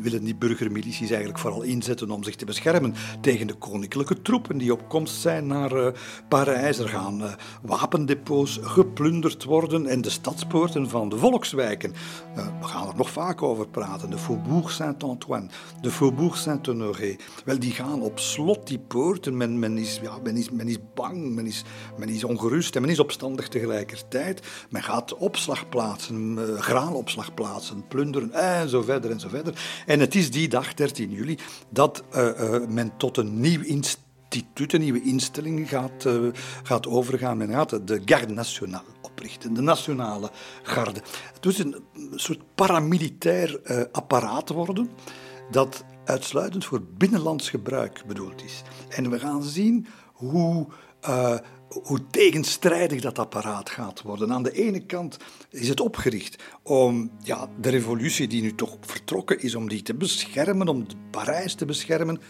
[0.00, 4.72] willen die burgermilities eigenlijk vooral inzetten om zich te beschermen tegen de koninklijke troepen die
[4.72, 5.92] op komst zijn naar
[6.28, 6.78] Parijs.
[6.78, 11.92] Er gaan wapendepots geplunderd worden en de stadspoorten van de volkswijken.
[12.34, 14.10] we gaan er nog vaak over praten.
[14.10, 15.48] De Faubourg Saint-Antoine,
[15.80, 17.16] de Faubourg Saint-Honoré.
[17.46, 19.36] Wel, die gaan op slot, die poorten.
[19.36, 21.64] Men, men, is, ja, men, is, men is bang, men is,
[21.96, 24.46] men is ongerust en men is opstandig tegelijkertijd.
[24.70, 29.82] Men gaat opslagplaatsen, uh, graanopslagplaatsen plunderen en zo verder en zo verder.
[29.86, 34.72] En het is die dag, 13 juli, dat uh, uh, men tot een nieuw instituut,
[34.72, 36.08] een nieuwe instelling gaat,
[36.62, 37.36] gaat overgaan.
[37.36, 40.30] Men gaat de Garde Nationale oprichten, de Nationale
[40.62, 41.00] Garde.
[41.34, 41.82] Het moet een
[42.14, 43.60] soort paramilitair
[43.92, 44.90] apparaat worden
[45.50, 48.62] dat uitsluitend voor binnenlands gebruik bedoeld is.
[48.88, 50.66] En we gaan zien hoe,
[51.08, 51.38] uh,
[51.68, 54.32] hoe tegenstrijdig dat apparaat gaat worden.
[54.32, 55.16] Aan de ene kant
[55.50, 59.94] is het opgericht om ja, de revolutie die nu toch vertrokken is, om die te
[59.94, 62.20] beschermen, om Parijs te beschermen.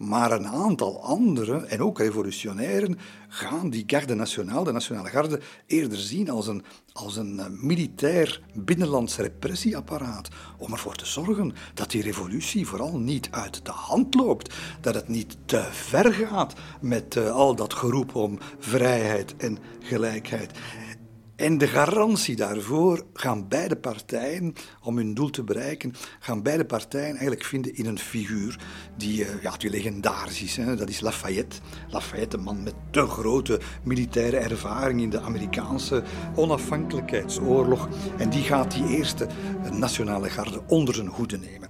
[0.00, 5.98] Maar een aantal anderen, en ook revolutionairen, gaan die Garde Nationale, de Nationale Garde, eerder
[5.98, 10.28] zien als een, als een eh, militair binnenlands repressieapparaat.
[10.58, 14.54] Om ervoor te zorgen dat die revolutie vooral niet uit de hand loopt.
[14.80, 20.58] Dat het niet te ver gaat met uh, al dat geroep om vrijheid en gelijkheid.
[21.40, 27.10] En de garantie daarvoor gaan beide partijen, om hun doel te bereiken, gaan beide partijen
[27.10, 28.58] eigenlijk vinden in een figuur
[28.96, 30.56] die, uh, ja, die legendarisch is.
[30.56, 30.76] Hè.
[30.76, 31.56] Dat is Lafayette.
[31.88, 36.02] Lafayette, een man met te grote militaire ervaring in de Amerikaanse
[36.34, 37.88] onafhankelijkheidsoorlog.
[38.18, 39.26] En die gaat die eerste
[39.72, 41.68] nationale garde onder zijn hoede nemen.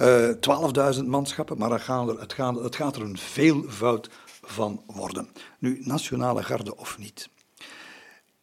[0.00, 4.10] Uh, eh, 12.000 manschappen, maar het gaat, er, het, gaat, het gaat er een veelvoud
[4.42, 5.28] van worden.
[5.58, 7.28] Nu, nationale garde of niet.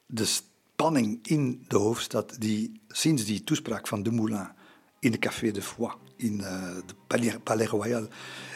[0.06, 0.26] De
[0.80, 4.50] spanning in de hoofdstad die sinds die toespraak van de Moulin
[5.00, 8.08] in de Café de Foix in de Palais Royal.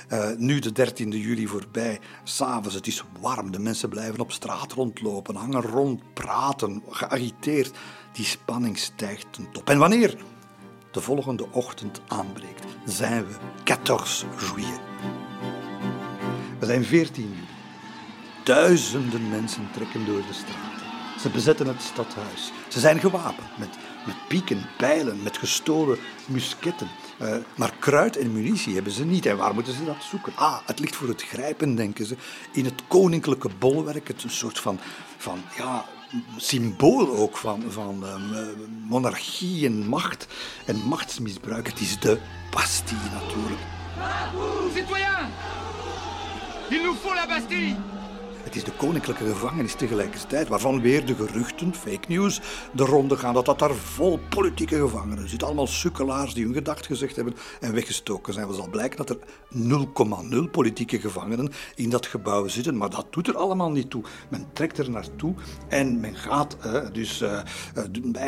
[0.09, 4.71] Uh, nu de 13e juli voorbij, s'avonds, het is warm, de mensen blijven op straat
[4.71, 7.77] rondlopen, hangen rond, praten, geagiteerd.
[8.13, 9.69] Die spanning stijgt ten top.
[9.69, 10.17] En wanneer
[10.91, 13.33] de volgende ochtend aanbreekt, zijn we
[13.63, 14.79] 14 juillet.
[16.59, 17.47] We zijn 14 juli.
[18.43, 20.82] Duizenden mensen trekken door de straten.
[21.19, 22.51] Ze bezetten het stadhuis.
[22.67, 23.69] Ze zijn gewapend met,
[24.05, 26.87] met pieken, pijlen, met gestolen musketten.
[27.21, 29.25] Uh, maar kruid en munitie hebben ze niet.
[29.25, 30.33] En waar moeten ze dat zoeken?
[30.35, 32.15] Ah, het ligt voor het grijpen, denken ze,
[32.51, 34.07] in het koninklijke bolwerk.
[34.07, 34.79] Het een soort van,
[35.17, 35.85] van ja,
[36.37, 38.41] symbool ook van, van uh,
[38.87, 40.27] monarchie en macht
[40.65, 41.67] en machtsmisbruik.
[41.67, 42.19] Het is de
[42.51, 43.61] Bastille natuurlijk.
[44.73, 45.29] Citoyens,
[46.69, 47.92] il nous faut la Bastille!
[48.43, 52.41] Het is de koninklijke gevangenis tegelijkertijd, waarvan weer de geruchten, fake news,
[52.73, 55.43] de ronde gaan dat dat daar vol politieke gevangenen zit.
[55.43, 58.47] Allemaal sukkelaars die hun gedacht gezegd hebben en weggestoken zijn.
[58.47, 59.17] We zal blijken dat er
[60.43, 64.03] 0,0 politieke gevangenen in dat gebouw zitten, maar dat doet er allemaal niet toe.
[64.29, 65.33] Men trekt er naartoe
[65.67, 66.57] en men gaat
[66.91, 67.39] dus uh,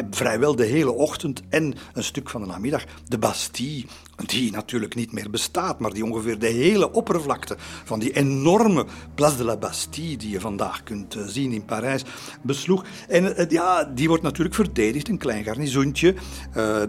[0.09, 5.11] vrijwel de hele ochtend en een stuk van de namiddag de Bastille die natuurlijk niet
[5.11, 10.04] meer bestaat, maar die ongeveer de hele oppervlakte van die enorme Place de la Bastille,
[10.05, 12.03] die je vandaag kunt eh, zien in Parijs,
[12.41, 12.85] besloeg.
[13.07, 16.15] En eh, ja, die wordt natuurlijk verdedigd, een klein garnizoentje.
[16.57, 16.81] Uh,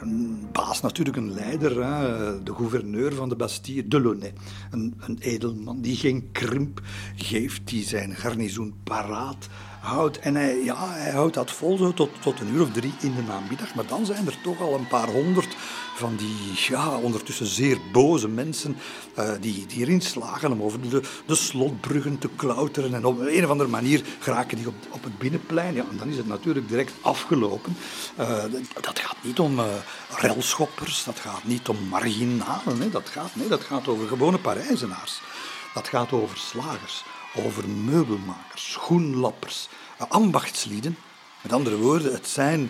[0.00, 1.74] een baas natuurlijk, een leider,
[2.44, 4.32] de gouverneur van de Bastille, Delaunay.
[4.70, 6.80] Een, een edelman die geen krimp
[7.16, 9.48] geeft, die zijn garnizoen paraat
[9.80, 10.18] houdt.
[10.18, 13.14] En hij, ja, hij houdt dat vol zo tot, tot een uur of drie in
[13.14, 13.74] de namiddag.
[13.74, 15.56] Maar dan zijn er toch al een paar honderd
[15.94, 18.76] van die ja, ondertussen zeer boze mensen
[19.18, 22.94] uh, die, die erin slagen om over de, de slotbruggen te klauteren.
[22.94, 25.74] En op een of andere manier geraken die op, op het binnenplein.
[25.74, 27.76] Ja, en dan is het natuurlijk direct afgelopen.
[28.20, 28.42] Uh,
[28.80, 29.64] dat gaat niet om uh,
[30.16, 32.80] relschoppers, dat gaat niet om marginalen.
[32.80, 32.90] Hè.
[32.90, 35.20] Dat, gaat, nee, dat gaat over gewone Parijzenaars.
[35.74, 39.68] Dat gaat over slagers, over meubelmakers, schoenlappers,
[40.08, 40.96] ambachtslieden.
[41.42, 42.60] Met andere woorden, het zijn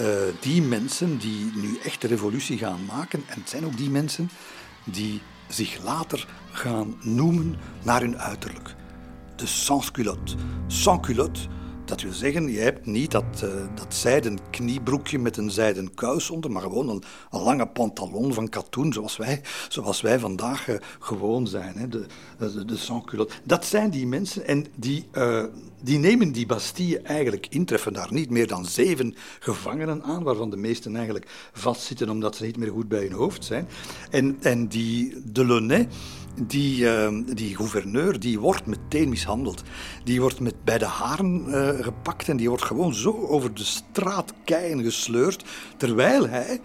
[0.00, 0.06] uh,
[0.40, 4.30] die mensen die nu echt de revolutie gaan maken, en het zijn ook die mensen
[4.84, 8.74] die zich later gaan noemen naar hun uiterlijk.
[9.36, 10.34] De sans-culotte.
[10.66, 11.40] Sans-culotte,
[11.90, 16.30] dat wil zeggen, je hebt niet dat, uh, dat zijden kniebroekje met een zijden kous
[16.30, 21.46] onder, maar gewoon een, lange pantalon van katoen, zoals wij, zoals wij vandaag uh, gewoon
[21.46, 21.76] zijn.
[21.76, 21.88] Hè?
[21.88, 22.06] De,
[22.38, 23.34] de, de sans-culotte.
[23.44, 25.44] Dat zijn die mensen en die, uh,
[25.82, 30.50] die nemen die Bastille eigenlijk in, treffen daar niet meer dan zeven gevangenen aan, waarvan
[30.50, 33.68] de meesten eigenlijk vastzitten omdat ze niet meer goed bij hun hoofd zijn.
[34.10, 35.88] En, en die Delaunay,
[36.34, 39.62] die, uh, die gouverneur, die wordt meteen mishandeld.
[40.04, 43.64] Die wordt met, bij de haren uh, gepakt en die wordt gewoon zo over de
[43.64, 45.44] straat keien gesleurd,
[45.76, 46.60] terwijl hij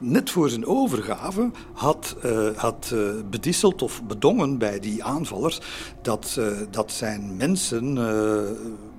[0.00, 5.60] net voor zijn overgave had, uh, had uh, bedisseld of bedongen bij die aanvallers
[6.02, 7.94] dat, dat zijn mensen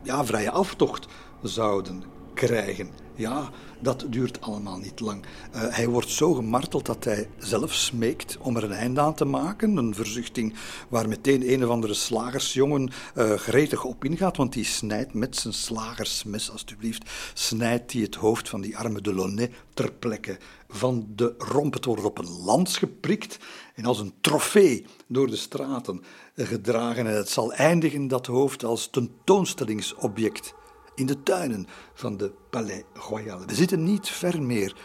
[0.04, 1.08] ja, vrije aftocht
[1.42, 3.03] zouden krijgen.
[3.16, 3.50] Ja,
[3.80, 5.24] dat duurt allemaal niet lang.
[5.56, 9.26] Uh, hij wordt zo gemarteld dat hij zelf smeekt om er een einde aan te
[9.26, 9.78] maken.
[9.78, 10.54] Een verzuchting
[10.90, 15.54] waar meteen een of andere slagersjongen uh, gretig op ingaat, want die snijdt met zijn
[15.54, 20.38] slagersmes, alstublieft, snijdt hij het hoofd van die arme Delaunay ter plekke
[20.70, 21.74] van de romp.
[21.74, 23.38] Het wordt op een lans geprikt
[23.76, 26.04] en als een trofee door de straten
[26.36, 27.08] gedragen.
[27.08, 30.54] En het zal eindigen, dat hoofd, als tentoonstellingsobject
[30.96, 33.46] in de tuinen van de Palais Royal.
[33.46, 34.76] We zitten niet ver meer.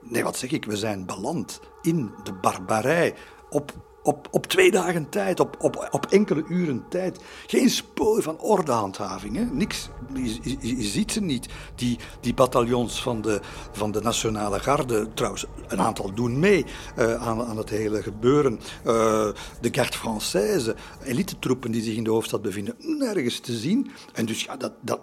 [0.00, 0.64] Nee, wat zeg ik?
[0.64, 3.14] We zijn beland in de barbarij
[3.50, 3.72] op
[4.06, 7.20] op, op twee dagen tijd, op, op, op enkele uren tijd.
[7.46, 9.88] Geen spoor van ordehandhaving, niks.
[10.14, 11.48] Je, je, ziet ze niet.
[11.74, 13.40] Die, die bataljons van de,
[13.72, 16.64] van de Nationale Garde, trouwens, een aantal doen mee
[16.98, 18.60] uh, aan, aan het hele gebeuren.
[18.86, 18.92] Uh,
[19.60, 23.90] de Garde Française, elitetroepen die zich in de hoofdstad bevinden, nergens te zien.
[24.12, 25.00] En dus ja, dat, dat,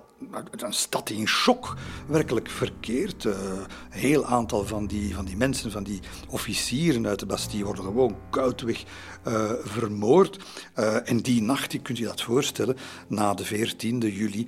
[0.51, 3.23] een stad in shock, werkelijk verkeerd.
[3.23, 7.63] Uh, een heel aantal van die, van die mensen, van die officieren uit de Bastille
[7.63, 8.83] worden gewoon koudweg
[9.27, 10.39] uh, vermoord.
[10.79, 14.47] Uh, en die nacht, je kunt je dat voorstellen, na de 14e juli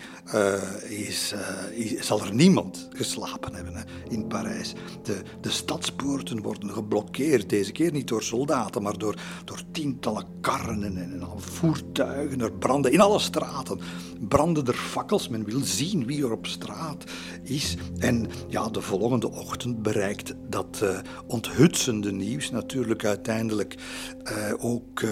[0.90, 1.34] is,
[1.74, 4.74] is, zal er niemand geslapen hebben in Parijs.
[5.04, 10.84] De, de stadspoorten worden geblokkeerd, deze keer niet door soldaten, maar door, door tientallen karren
[10.84, 12.42] en, en, en voertuigen.
[12.42, 13.80] Er branden in alle straten
[14.20, 15.28] branden er fakkels.
[15.28, 17.04] Men wil zien wie er op straat
[17.44, 17.78] is.
[17.98, 23.76] En ja, de volgende ochtend bereikt dat uh, onthutsende nieuws natuurlijk uiteindelijk
[24.24, 25.10] uh, ook uh,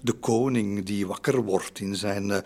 [0.00, 2.42] de koning die wakker wordt in zijn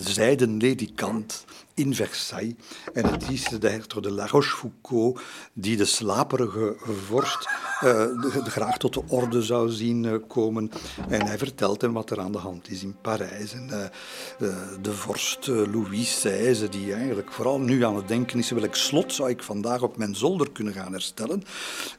[0.00, 1.44] zijden ledikant
[1.74, 2.54] in Versailles.
[2.92, 5.20] En het is de hertog de La Rochefoucauld
[5.52, 7.48] die de slaperige vorst
[7.84, 8.06] uh,
[8.44, 10.70] graag tot de orde zou zien uh, komen.
[11.08, 13.52] En hij vertelt hem wat er aan de hand is in Parijs.
[13.52, 14.46] En uh,
[14.82, 19.30] de vorst Louis XVI, die eigenlijk vooral nu aan het denken is, welk slot zou
[19.30, 21.42] ik vandaag op mijn zolder kunnen gaan herstellen,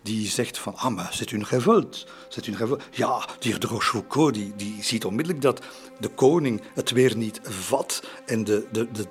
[0.02, 2.06] die zegt van, ah, maar c'est une révolte.
[2.30, 2.80] C'est une.
[2.92, 5.62] Ja, die de Rochefoucauld, die, die ziet onmiddellijk dat
[6.00, 9.08] de koning het weer niet vat en de, de, de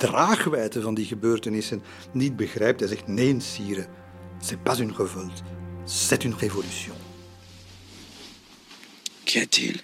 [0.52, 0.94] draagwijte van
[4.40, 4.92] c'est pas une.
[5.86, 6.94] C'est une révolution.
[9.24, 9.80] Qu'y a-t-il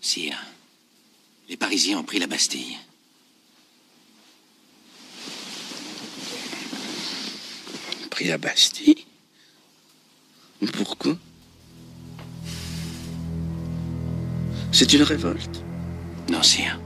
[0.00, 0.38] Sire,
[1.48, 2.76] les Parisiens ont pris la Bastille.
[8.10, 9.06] Pris la Bastille?
[10.72, 11.16] Pourquoi?
[14.72, 15.64] C'est une révolte
[16.30, 16.78] Non, sire.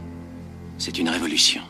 [0.78, 1.62] C'est une révolution.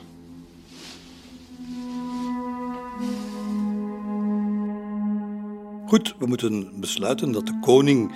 [5.95, 8.12] Goed, we moeten besluiten dat de koning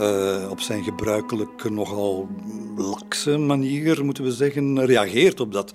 [0.00, 2.28] uh, op zijn gebruikelijke, nogal
[2.76, 5.72] lakse manier, moeten we zeggen, reageert op dat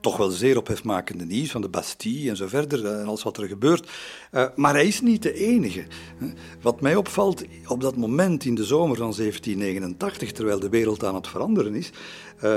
[0.00, 3.48] toch wel zeer ophefmakende nieuws van de Bastille en zo verder en alles wat er
[3.48, 3.90] gebeurt.
[4.32, 5.84] Uh, maar hij is niet de enige.
[6.60, 11.14] Wat mij opvalt op dat moment in de zomer van 1789, terwijl de wereld aan
[11.14, 11.90] het veranderen is,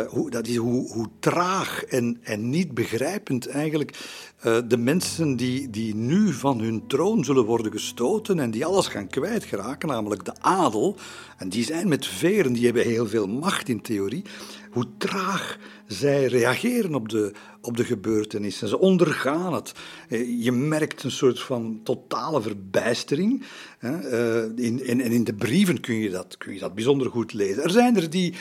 [0.07, 3.97] hoe, dat is hoe, hoe traag en, en niet begrijpend eigenlijk
[4.45, 8.87] uh, de mensen die, die nu van hun troon zullen worden gestoten en die alles
[8.87, 10.95] gaan kwijtgeraken, namelijk de adel,
[11.37, 14.23] en die zijn met veren, die hebben heel veel macht in theorie,
[14.71, 17.31] hoe traag zij reageren op de,
[17.61, 18.67] op de gebeurtenissen.
[18.67, 19.71] Ze ondergaan het.
[20.09, 23.43] Eh, je merkt een soort van totale verbijstering.
[24.55, 27.63] In, in, en in de brieven kun je, dat, kun je dat bijzonder goed lezen.
[27.63, 28.33] Er zijn er die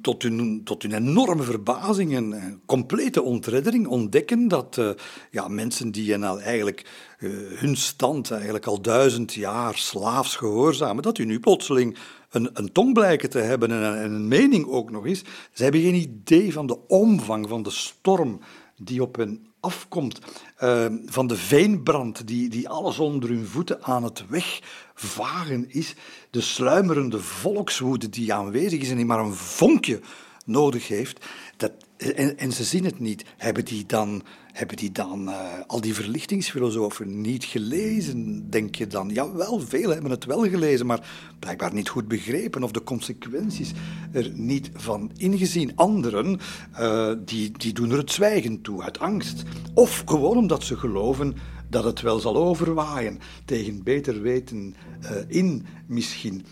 [0.00, 4.90] tot hun, tot hun enorme verbazing en complete ontreddering ontdekken dat uh,
[5.30, 11.18] ja, mensen die nou eigenlijk uh, hun stand eigenlijk al duizend jaar slaafs gehoorzamen, dat
[11.18, 11.96] u nu plotseling
[12.30, 15.22] een, een tong blijken te hebben en een, en een mening ook nog eens.
[15.52, 18.40] Ze hebben geen idee van de omvang van de storm
[18.76, 20.18] die op hen afkomt,
[20.62, 25.94] uh, van de veenbrand die, die alles onder hun voeten aan het wegvagen is,
[26.30, 30.00] de sluimerende volkswoede die aanwezig is en die maar een vonkje
[30.46, 31.26] nodig heeft.
[31.56, 33.24] Dat, en, en ze zien het niet.
[33.36, 34.22] Hebben die dan
[34.56, 39.08] hebben die dan uh, al die verlichtingsfilosofen niet gelezen, denk je dan?
[39.08, 43.72] Jawel, veel hebben het wel gelezen, maar blijkbaar niet goed begrepen of de consequenties
[44.12, 45.76] er niet van ingezien.
[45.76, 46.40] Anderen,
[46.80, 49.42] uh, die, die doen er het zwijgen toe, uit angst.
[49.74, 51.34] Of gewoon omdat ze geloven
[51.70, 56.46] dat het wel zal overwaaien, tegen beter weten uh, in misschien.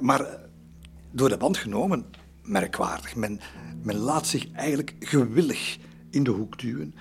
[0.00, 0.38] maar
[1.12, 2.04] door de band genomen,
[2.44, 3.16] merkwaardig.
[3.16, 3.40] Men,
[3.82, 5.78] men laat zich eigenlijk gewillig
[6.10, 6.94] in de hoek duwen.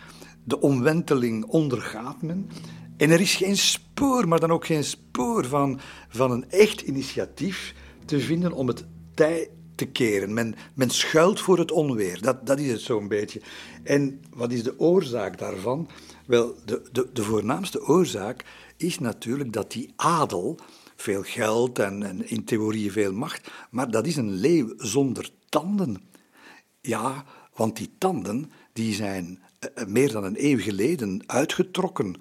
[0.44, 2.50] De omwenteling ondergaat men.
[2.98, 5.80] En er is geen spoor, maar dan ook geen spoor van,
[6.10, 7.76] van een echt initiatief
[8.06, 10.34] te vinden om het tij te keren.
[10.34, 13.42] Men, men schuilt voor het onweer, dat, dat is het zo'n beetje.
[13.84, 15.90] En wat is de oorzaak daarvan?
[16.26, 18.46] Wel, de, de, de voornaamste oorzaak
[18.78, 20.60] is natuurlijk dat die adel,
[21.04, 26.02] veel geld en, in theorie veel macht, maar dat is een leeuw zonder tanden.
[26.82, 27.26] Ja,
[27.56, 32.16] want die tanden die zijn eh, meer dan een eeuw geleden uitgetrokken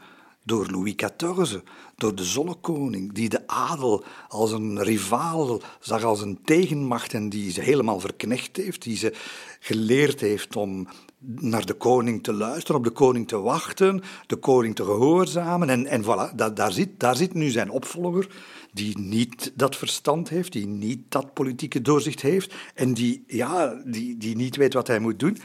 [0.44, 1.58] door Louis XIV,
[1.96, 7.50] door de zonnekoning, die de adel als een rivaal zag, als een tegenmacht en die
[7.50, 9.12] ze helemaal verknecht heeft, die ze
[9.60, 10.88] geleerd heeft om
[11.24, 15.70] naar de koning te luisteren, op de koning te wachten, de koning te gehoorzamen.
[15.70, 18.28] En, en voilà, daar, zit, daar zit nu zijn opvolger,
[18.72, 24.16] die niet dat verstand heeft, die niet dat politieke doorzicht heeft en die, ja, die,
[24.16, 25.38] die niet weet wat hij moet doen.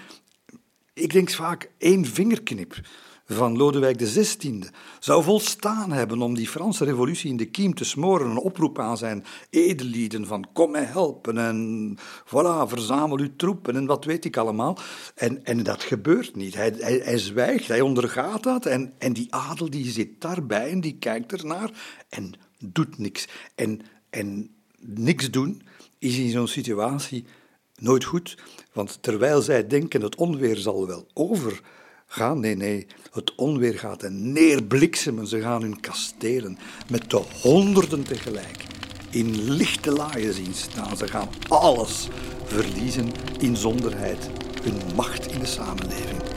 [0.93, 2.81] Ik denk vaak één vingerknip
[3.27, 4.63] van Lodewijk XVI
[4.99, 8.29] zou volstaan hebben om die Franse revolutie in de kiem te smoren.
[8.29, 13.85] Een oproep aan zijn edellieden van kom mij helpen en voilà, verzamel uw troepen en
[13.85, 14.77] wat weet ik allemaal.
[15.15, 16.55] En, en dat gebeurt niet.
[16.55, 20.81] Hij, hij, hij zwijgt, hij ondergaat dat en, en die adel die zit daarbij en
[20.81, 21.71] die kijkt ernaar
[22.09, 23.27] en doet niks.
[23.55, 24.49] En, en
[24.79, 25.61] niks doen
[25.99, 27.25] is in zo'n situatie
[27.75, 28.37] nooit goed,
[28.73, 34.31] want terwijl zij denken het onweer zal wel overgaan, nee, nee, het onweer gaat en
[34.31, 35.27] neerbliksemen.
[35.27, 36.57] Ze gaan hun kastelen
[36.89, 38.65] met de honderden tegelijk
[39.09, 40.97] in lichte laaien zien staan.
[40.97, 42.07] Ze gaan alles
[42.45, 44.29] verliezen in zonderheid,
[44.63, 46.36] hun macht in de samenleving.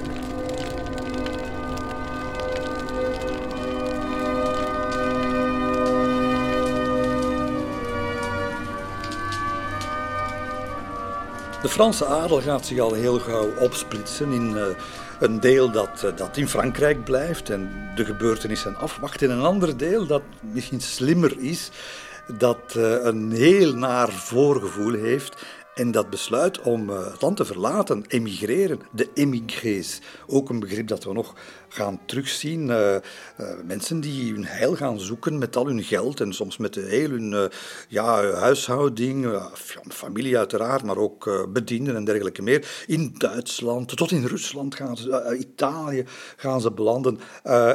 [11.63, 14.65] De Franse adel gaat zich al heel gauw opsplitsen in uh,
[15.19, 19.77] een deel dat, uh, dat in Frankrijk blijft en de gebeurtenissen afwacht, en een ander
[19.77, 21.71] deel dat misschien slimmer is,
[22.27, 25.45] dat uh, een heel naar voorgevoel heeft
[25.75, 30.01] en dat besluit om het land te verlaten, emigreren, de emigrés.
[30.27, 31.35] Ook een begrip dat we nog
[31.69, 32.69] gaan terugzien.
[32.69, 33.01] Uh, uh,
[33.65, 37.51] mensen die hun heil gaan zoeken met al hun geld en soms met heel hun
[37.89, 39.41] ja, huishouding,
[39.89, 42.85] familie uiteraard, maar ook bedienden en dergelijke meer.
[42.87, 46.05] In Duitsland, tot in Rusland gaan ze, Italië
[46.37, 47.19] gaan ze belanden.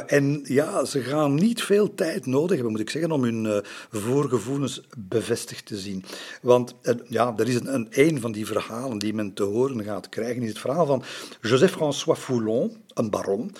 [0.06, 4.80] en ja, ze gaan niet veel tijd nodig hebben, moet ik zeggen, om hun voorgevoelens
[4.98, 6.04] bevestigd te zien.
[6.42, 6.74] Want
[7.08, 10.48] ja, er is een, een van die verhalen die men te horen gaat krijgen, is
[10.48, 11.02] het verhaal van
[11.40, 13.54] Joseph-François Foulon, een baron.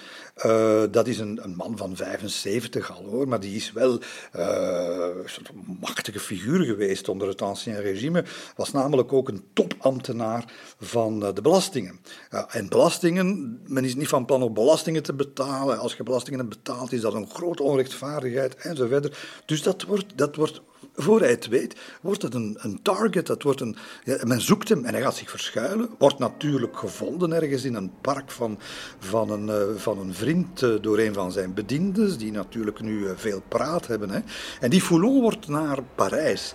[0.44, 4.00] Uh, dat is een, een, man van 75 al hoor, maar die is wel
[4.36, 8.24] uh, een machtige figuur geweest onder het ancien regime.
[8.56, 12.00] Was namelijk ook een topambtenaar van uh, de belastingen.
[12.48, 15.78] en belastingen, men is niet van plan om belastingen te betalen.
[15.78, 19.16] Als je belastingen betaalt, is dat een grote onrechtvaardigheid enzovoort.
[19.46, 20.60] Dus dat wordt, dat wordt
[20.96, 23.26] voor hij het weet, wordt het een, een target.
[23.26, 23.76] Dat wordt een,
[24.22, 25.88] men zoekt hem en hij gaat zich verschuilen.
[25.98, 28.58] Wordt natuurlijk gevonden ergens in een park van,
[28.98, 32.98] van, een, uh, van een vriend uh, door een van zijn bediendes, die natuurlijk nu
[32.98, 34.10] uh, veel praat hebben.
[34.10, 34.20] Hè.
[34.60, 36.54] En die Foulon wordt naar Parijs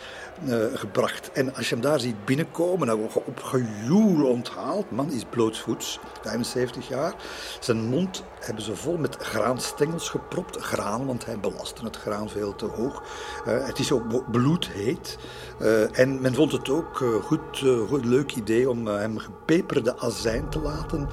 [0.74, 1.32] gebracht.
[1.32, 4.92] En als je hem daar ziet binnenkomen, dan wordt op gejoel onthaald.
[4.92, 7.14] Man is blootsvoets, 75 jaar.
[7.60, 10.62] Zijn mond hebben ze vol met graanstengels gepropt.
[10.62, 13.04] Graan, want hij belastte het graan veel te hoog.
[13.44, 15.18] het is ook bloedheet.
[15.62, 19.98] Uh, en men vond het ook uh, goed, uh, goed, leuk idee om hem gepeperde
[19.98, 21.10] azijn te laten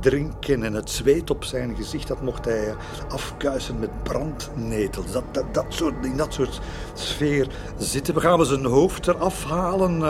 [0.00, 0.62] drinken.
[0.62, 2.74] En het zweet op zijn gezicht, dat mocht hij
[3.08, 5.12] afkuisen met brandnetels.
[5.12, 6.60] Dat, dat, dat soort, in dat soort
[6.94, 8.14] sfeer zitten.
[8.14, 10.02] We gaan we zijn hoofd eraf halen,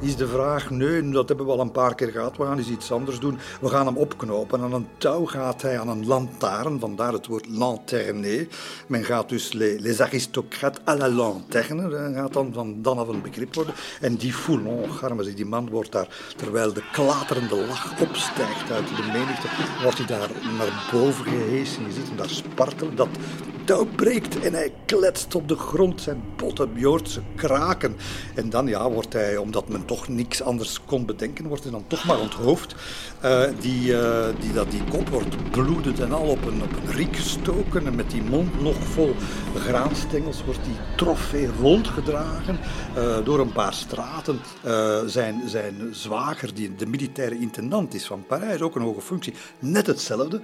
[0.00, 0.70] is de vraag.
[0.70, 2.36] Nee, dat hebben we al een paar keer gehad.
[2.36, 3.38] We gaan eens iets anders doen.
[3.60, 4.60] We gaan hem opknopen.
[4.60, 8.48] Aan een touw gaat hij aan een lantaarn, vandaar het woord lanterne.
[8.86, 13.17] Men gaat dus les, les aristocrates à la lanterne, gaat dan van dan af een
[13.20, 13.74] begrip worden.
[14.00, 19.02] En die Foulon, garme die man wordt daar, terwijl de klaterende lach opstijgt uit de
[19.12, 19.48] menigte,
[19.82, 21.86] wordt hij daar naar boven gehesen.
[21.86, 22.96] Je ziet hem daar spartelen.
[22.96, 23.08] Dat
[23.68, 26.00] touw breekt en hij kletst op de grond.
[26.00, 27.96] Zijn botten Bjoortse kraken.
[28.34, 31.84] En dan ja, wordt hij, omdat men toch niks anders kon bedenken, wordt hij dan
[31.86, 32.74] toch maar onthoofd.
[33.24, 36.92] Uh, die, uh, die, dat, die kop wordt bloedend en al op een, op een
[36.94, 37.86] riek gestoken.
[37.86, 39.14] En met die mond nog vol
[39.56, 42.58] graanstengels wordt die trofee rondgedragen
[42.98, 44.40] uh, door een paar straten.
[45.06, 49.86] zijn, zijn zwager, die de militaire intendant is van Parijs, ook een hoge functie, net
[49.86, 50.40] hetzelfde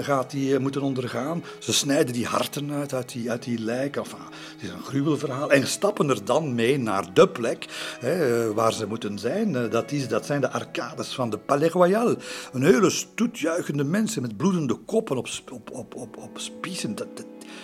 [0.00, 1.44] gaat hij moeten ondergaan.
[1.58, 3.96] Ze snijden die harten uit, uit die, uit die lijk.
[3.96, 4.18] Enfin,
[4.52, 5.50] het is een gruwelverhaal.
[5.50, 7.66] En stappen er dan mee naar de plek
[8.00, 9.70] hè, waar ze moeten zijn.
[9.70, 12.16] Dat, is, dat zijn de arcades van de Palais Royal.
[12.52, 16.94] Een hele stoet juichende mensen met bloedende koppen op, op, op, op, op spiezen.
[16.94, 17.08] Dat,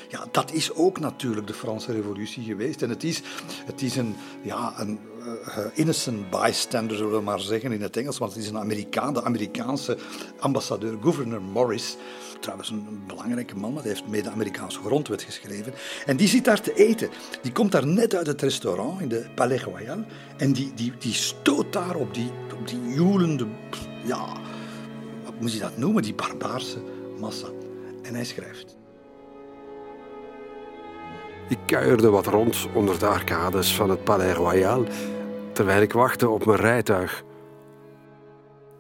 [0.08, 2.82] ja, dat is ook natuurlijk de Franse revolutie geweest.
[2.82, 3.22] En het is,
[3.64, 8.18] het is een, ja, een uh, innocent bystander, zullen we maar zeggen in het Engels.
[8.18, 9.98] Want het is een Amerikaan, de Amerikaanse
[10.38, 11.96] ambassadeur, gouverneur Morris.
[12.40, 15.74] Trouwens, een belangrijke man, hij heeft mee de Amerikaanse grondwet geschreven.
[16.06, 17.10] En die zit daar te eten.
[17.42, 20.04] Die komt daar net uit het restaurant in de Palais Royal.
[20.36, 23.46] En die, die, die stoot daar op die, op die joelende
[24.04, 24.26] ja,
[25.24, 26.78] wat moet je dat noemen, die barbaarse
[27.18, 27.48] massa.
[28.02, 28.75] En hij schrijft.
[31.48, 34.84] Ik kuierde wat rond onder de arcades van het Palais Royal,
[35.52, 37.24] terwijl ik wachtte op mijn rijtuig.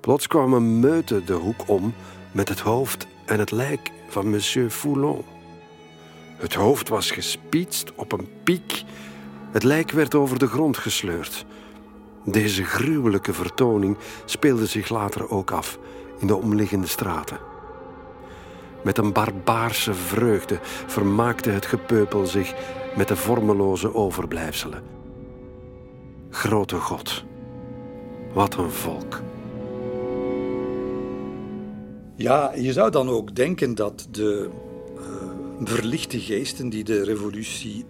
[0.00, 1.94] Plots kwam een meute de hoek om
[2.32, 5.24] met het hoofd en het lijk van monsieur Foulon.
[6.36, 8.82] Het hoofd was gespietst op een piek.
[9.50, 11.44] Het lijk werd over de grond gesleurd.
[12.24, 15.78] Deze gruwelijke vertoning speelde zich later ook af
[16.18, 17.38] in de omliggende straten.
[18.86, 22.54] Met een barbaarse vreugde vermaakte het gepeupel zich
[22.96, 24.82] met de vormeloze overblijfselen.
[26.30, 27.24] Grote God,
[28.32, 29.20] wat een volk.
[32.16, 34.48] Ja, je zou dan ook denken dat de
[34.98, 35.02] uh,
[35.64, 37.84] verlichte geesten die de revolutie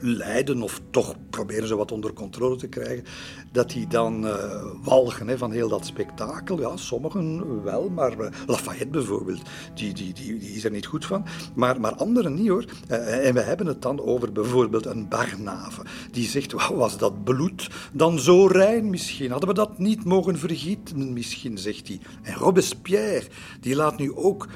[0.00, 3.04] leiden, of toch proberen ze wat onder controle te krijgen,
[3.52, 6.60] dat die dan uh, walgen hè, van heel dat spektakel.
[6.60, 9.40] Ja, sommigen wel, maar uh, Lafayette bijvoorbeeld,
[9.74, 11.24] die, die, die, die is er niet goed van.
[11.54, 12.64] Maar, maar anderen niet hoor.
[12.90, 17.70] Uh, en we hebben het dan over bijvoorbeeld een Barnave, die zegt, was dat bloed
[17.92, 19.30] dan zo rein misschien?
[19.30, 22.00] Hadden we dat niet mogen vergieten misschien, zegt hij.
[22.22, 23.26] En Robespierre,
[23.60, 24.48] die laat nu ook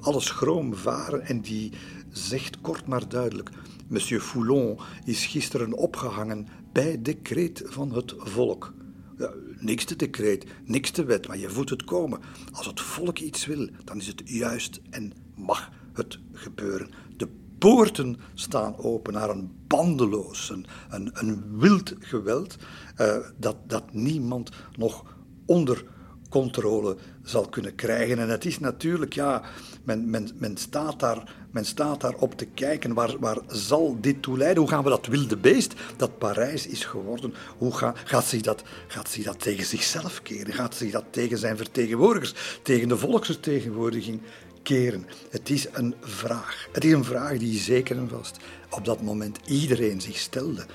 [0.00, 1.72] alles schroom varen en die
[2.10, 3.50] zegt kort maar duidelijk...
[3.90, 8.72] Monsieur Foulon is gisteren opgehangen bij decreet van het volk.
[9.18, 12.20] Ja, Niks te decreet, niks te wet, maar je voelt het komen.
[12.52, 16.90] Als het volk iets wil, dan is het juist en mag het gebeuren.
[17.16, 17.28] De
[17.58, 22.56] poorten staan open naar een bandeloos, een, een, wild geweld
[23.00, 25.04] uh, dat, dat niemand nog
[25.46, 25.84] onder
[26.28, 28.18] controle zal kunnen krijgen.
[28.18, 29.42] En het is natuurlijk, ja,
[29.90, 32.94] men, men, men, staat, daar, men staat daar op te kijken.
[32.94, 34.62] Waar, waar zal dit toe leiden?
[34.62, 38.62] Hoe gaan we dat wilde beest dat Parijs is geworden, hoe ga, gaat, zich dat,
[38.86, 40.52] gaat zich dat tegen zichzelf keren?
[40.52, 44.20] Gaat zich dat tegen zijn vertegenwoordigers, tegen de volksvertegenwoordiging
[44.62, 45.06] keren?
[45.30, 46.68] Het is een vraag.
[46.72, 48.36] Het is een vraag die zeker en vast
[48.70, 50.66] op dat moment iedereen zich stelde.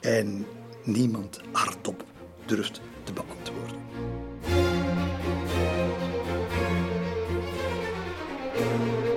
[0.00, 0.46] En
[0.84, 2.04] niemand hardop
[2.46, 4.17] durft te beantwoorden.
[8.58, 9.07] Thank you.